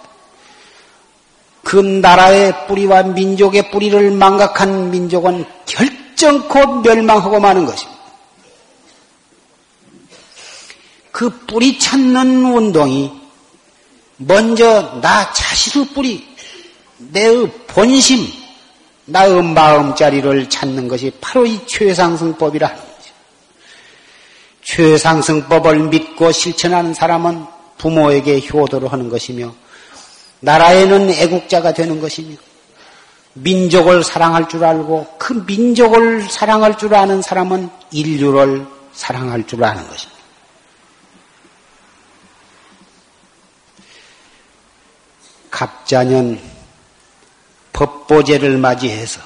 [1.64, 7.94] 그 나라의 뿌리와 민족의 뿌리를 망각한 민족은 결정코 멸망하고 마는 것입니다.
[11.12, 13.12] 그 뿌리 찾는 운동이
[14.18, 16.28] 먼저 나 자신의 뿌리,
[16.98, 18.28] 내의 본심,
[19.06, 22.93] 나의 마음자리를 찾는 것이 바로 이 최상승법이라.
[24.74, 27.46] 최상승법을 믿고 실천하는 사람은
[27.78, 29.54] 부모에게 효도를 하는 것이며
[30.40, 32.36] 나라에는 애국자가 되는 것이며
[33.34, 40.24] 민족을 사랑할 줄 알고 그 민족을 사랑할 줄 아는 사람은 인류를 사랑할 줄 아는 것입니다.
[45.52, 46.40] 갑자년
[47.74, 49.22] 법보제를 맞이해서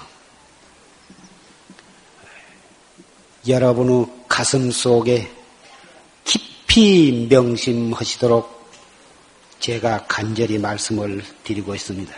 [3.48, 5.37] 여러분의 가슴 속에
[6.78, 8.70] 깊이 명심하시도록
[9.60, 12.14] 제가 간절히 말씀을 드리고 있습니다.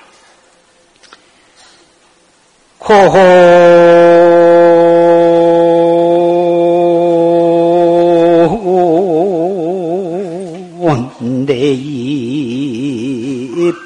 [11.30, 12.12] 고온대이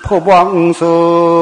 [0.04, 1.32] 포방성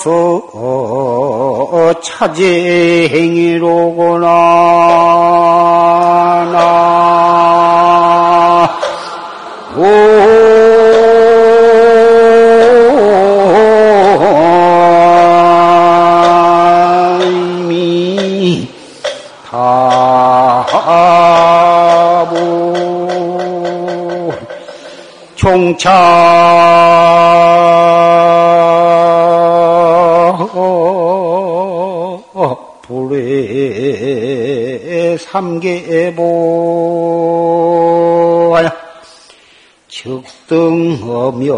[0.00, 4.26] 서서 차제 행위로구나.
[6.52, 6.90] 나.
[25.40, 26.09] 종차
[35.40, 36.20] 삼계보하여
[39.88, 41.50] 즉등허명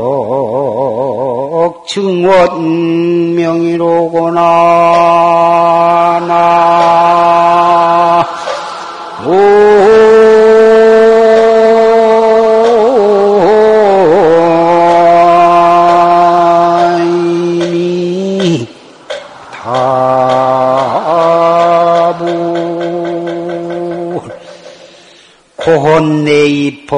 [1.87, 2.82] 증원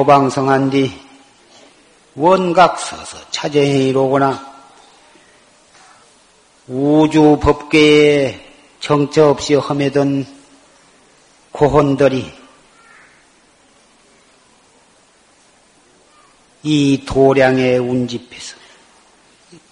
[0.05, 0.93] 법왕성한 뒤
[2.13, 4.55] 원각 서서 차제이로구나
[6.67, 8.39] 우주 법계에
[8.79, 10.27] 정처 없이 험해던
[11.51, 12.31] 고혼들이
[16.61, 18.57] 이 도량의 운집에서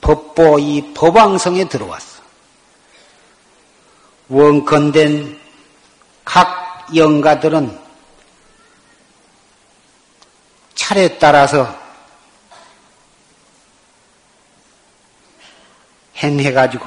[0.01, 2.22] 법보 이 법왕성에 들어왔어.
[4.30, 5.39] 원컨된
[6.26, 7.82] 각 영가들은
[10.84, 11.80] 차례 따라서
[16.18, 16.85] 행해가지고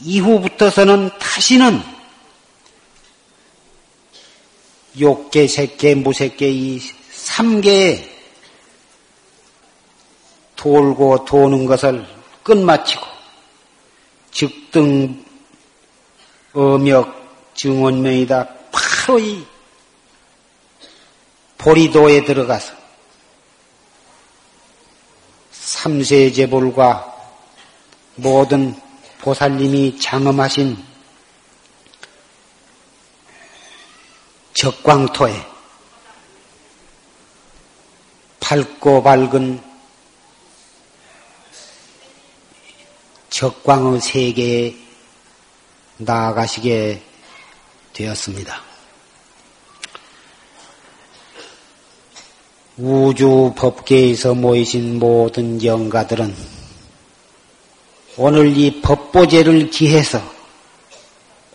[0.00, 1.82] 이후부터서는 다시는
[4.98, 6.80] 욕계, 색계, 무색계 이
[7.10, 8.10] 삼계에
[10.56, 12.06] 돌고 도는 것을
[12.42, 13.06] 끝마치고
[14.30, 15.22] 즉등
[16.54, 18.48] 어역 증원명이다.
[18.72, 19.46] 바로 이
[21.58, 22.72] 보리도에 들어가서
[25.50, 27.16] 삼세제불과
[28.14, 28.80] 모든
[29.20, 30.82] 보살님이 장엄하신
[34.54, 35.46] 적광토에
[38.40, 39.62] 밝고 밝은
[43.30, 44.74] 적광의 세계에
[45.98, 47.02] 나아가시게
[47.92, 48.67] 되었습니다.
[52.80, 56.32] 우주 법계에서 모이신 모든 영가들은
[58.16, 60.22] 오늘 이 법보제를 기해서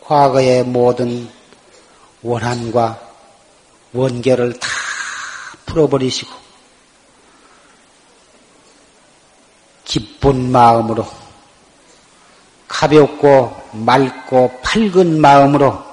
[0.01, 1.29] 과거의 모든
[2.21, 2.99] 원한과
[3.93, 4.67] 원결을 다
[5.65, 6.29] 풀어버리시고
[9.85, 11.07] 기쁜 마음으로
[12.67, 15.85] 가볍고 맑고 밝은 마음으로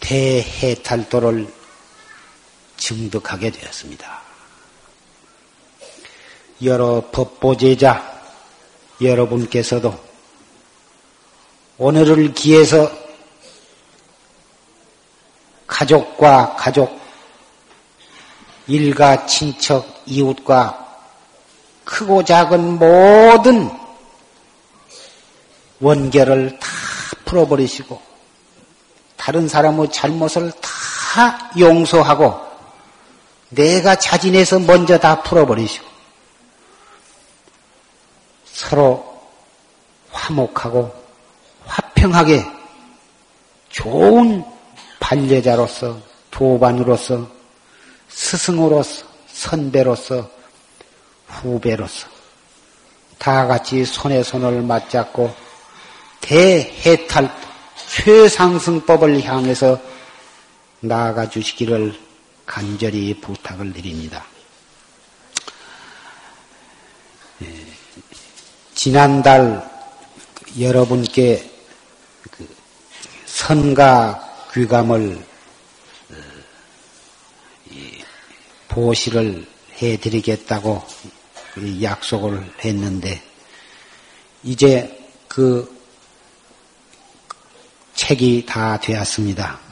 [0.00, 1.59] 대해탈도를
[2.80, 4.22] 증득하게 되었습니다.
[6.64, 8.20] 여러 법보제자
[9.00, 9.98] 여러분께서도
[11.78, 12.90] 오늘을 기해서
[15.66, 17.00] 가족과 가족,
[18.66, 20.88] 일가, 친척, 이웃과
[21.84, 23.70] 크고 작은 모든
[25.80, 26.68] 원결을 다
[27.24, 28.00] 풀어버리시고
[29.16, 32.49] 다른 사람의 잘못을 다 용서하고
[33.50, 35.86] 내가 자진해서 먼저 다 풀어버리시고
[38.44, 39.22] 서로
[40.10, 40.92] 화목하고
[41.66, 42.44] 화평하게
[43.68, 44.44] 좋은
[44.98, 45.98] 반려자로서
[46.30, 47.28] 도반으로서
[48.08, 50.28] 스승으로서 선배로서
[51.26, 52.08] 후배로서
[53.18, 55.34] 다 같이 손에 손을 맞잡고
[56.20, 57.30] 대해탈
[57.88, 59.80] 최상승법을 향해서
[60.80, 62.09] 나아가 주시기를
[62.50, 64.26] 간절히 부탁을 드립니다.
[67.42, 67.66] 예,
[68.74, 69.70] 지난달
[70.58, 71.48] 여러분께
[72.32, 72.56] 그
[73.24, 75.24] 선가 귀감을
[76.10, 76.14] 어,
[78.66, 79.46] 보시를
[79.80, 80.84] 해드리겠다고
[81.82, 83.22] 약속을 했는데
[84.42, 85.72] 이제 그
[87.94, 89.69] 책이 다 되었습니다.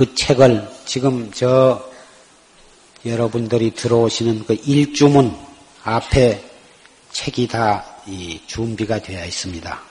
[0.00, 1.86] 그 책을 지금 저
[3.04, 5.36] 여러분들이 들어오시는 그 일주문
[5.84, 6.42] 앞에
[7.12, 7.84] 책이 다
[8.46, 9.82] 준비가 되어 있습니다.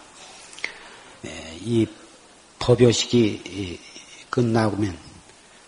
[1.27, 1.86] 예, 이
[2.57, 3.80] 법요식이
[4.31, 4.98] 끝나면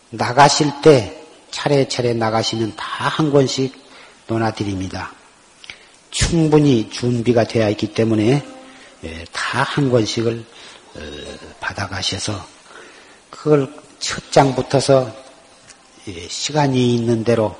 [0.09, 3.75] 나가실 때 차례차례 나가시면 다 한 권씩
[4.25, 5.13] 논하드립니다.
[6.09, 8.43] 충분히 준비가 되어 있기 때문에
[9.03, 10.43] 예, 다한 권씩을
[10.95, 10.99] 어,
[11.59, 12.43] 받아가셔서
[13.29, 15.15] 그걸 첫 장부터서
[16.07, 17.55] 예, 시간이 있는 대로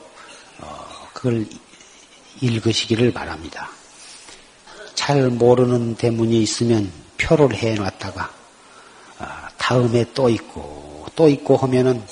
[0.60, 1.46] 어, 그걸
[2.42, 3.70] 읽으시기를 바랍니다.
[4.96, 8.34] 잘 모르는 대문이 있으면 표를 해놨다가
[9.20, 12.04] 아, 다음에 또 있고 또 있고 하면은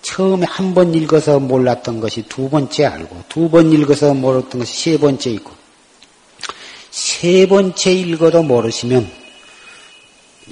[0.00, 4.98] 처음에 한 번 읽어서 몰랐던 것이 두 번째 알고 두 번 읽어서 몰랐던 것이 세
[4.98, 5.52] 번째 있고
[6.90, 9.10] 세 번째 읽어도 모르시면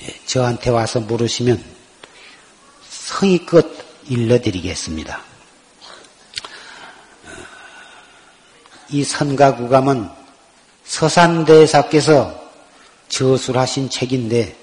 [0.02, 1.79] 예, 저한테 와서 물으시면
[3.10, 3.66] 성의껏
[4.08, 5.20] 일러드리겠습니다.
[8.90, 10.08] 이 선가구감은
[10.84, 12.40] 서산대사께서
[13.08, 14.56] 저술하신 책인데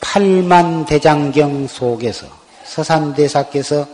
[0.00, 2.26] 팔만대장경 속에서
[2.64, 3.88] 서산대사께서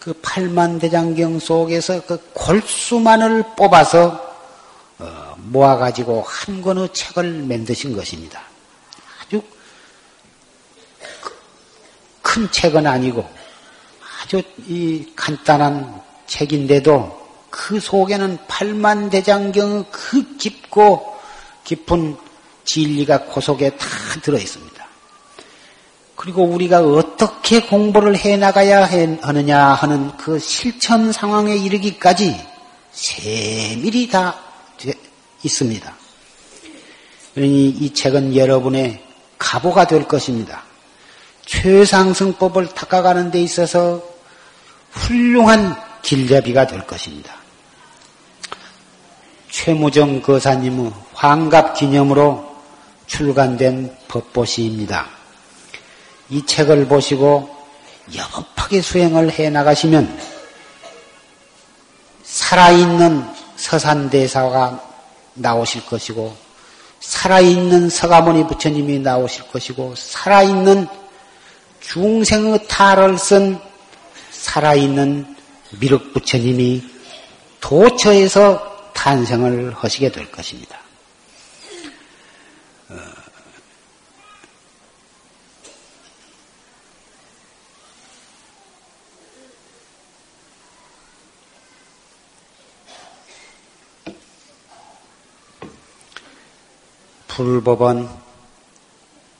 [0.00, 4.32] 그 팔만대장경 속에서 그 골수만을 뽑아서
[4.98, 8.42] 어, 모아가지고 한 권의 책을 만드신 것입니다.
[9.20, 9.40] 아주
[12.32, 13.28] 큰 책은 아니고
[14.22, 21.14] 아주 이 간단한 책인데도 그 속에는 팔만 대장경의 그 깊고
[21.64, 22.16] 깊은
[22.64, 23.86] 진리가 그 속에 다
[24.22, 24.72] 들어 있습니다.
[26.16, 28.86] 그리고 우리가 어떻게 공부를 해 나가야
[29.20, 32.40] 하느냐 하는 그 실천 상황에 이르기까지
[32.92, 34.40] 세밀히 다
[35.42, 35.94] 있습니다.
[37.34, 39.04] 그러니 이 책은 여러분의
[39.36, 40.71] 가보가 될 것입니다.
[41.46, 44.02] 최상승법을 닦아가는 데 있어서
[44.92, 47.34] 훌륭한 길잡이가 될 것입니다.
[49.50, 52.56] 최무정 거사님의 환갑 기념으로
[53.06, 55.06] 출간된 법보시입니다.
[56.30, 57.54] 이 책을 보시고
[58.16, 60.18] 여급하게 수행을 해 나가시면
[62.24, 64.82] 살아있는 서산대사가
[65.34, 66.34] 나오실 것이고
[67.00, 70.86] 살아있는 서가모니 부처님이 나오실 것이고 살아있는
[71.82, 73.58] 중생의 탈을 쓴
[74.30, 75.36] 살아있는
[75.80, 76.82] 미륵 부처님이
[77.60, 80.82] 도처에서 탄생을 하시게 될 것입니다.
[97.28, 98.08] 불법은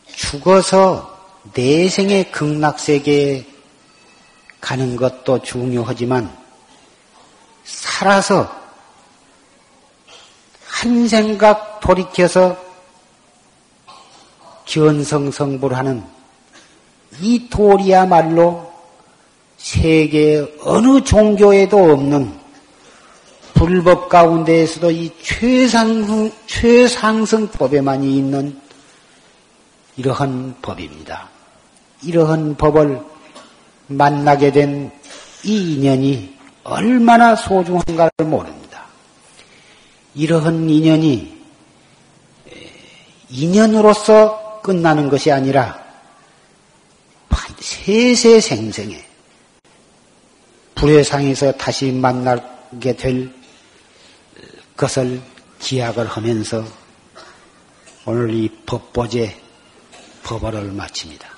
[0.07, 1.12] 죽어서
[1.55, 3.47] 내생의 극락세계에
[4.61, 6.35] 가는 것도 중요하지만
[7.65, 8.63] 살아서
[10.67, 12.57] 한 생각 돌이켜서
[14.65, 16.03] 견성성불 하는
[17.21, 18.73] 이 도리야말로
[19.59, 22.41] 세계 어느 종교에도 없는
[23.55, 28.61] 불법 가운데에서도 이 최상승, 최상승 법에만이 있는
[29.97, 31.32] 이러한 법입니다.
[32.03, 33.01] 이러한 법을
[33.89, 35.03] 만나게 된
[35.45, 38.87] 이 인연이 얼마나 소중한가를 모릅니다.
[40.15, 41.37] 이러한 인연이
[43.29, 45.83] 인연으로서 끝나는 것이 아니라
[47.59, 49.05] 세세생생에
[50.75, 53.33] 불회상에서 다시 만나게 될
[54.77, 55.21] 것을
[55.59, 56.65] 기약을 하면서
[58.05, 59.41] 오늘 이 법보제
[60.25, 61.32] 법어를 마칩니다.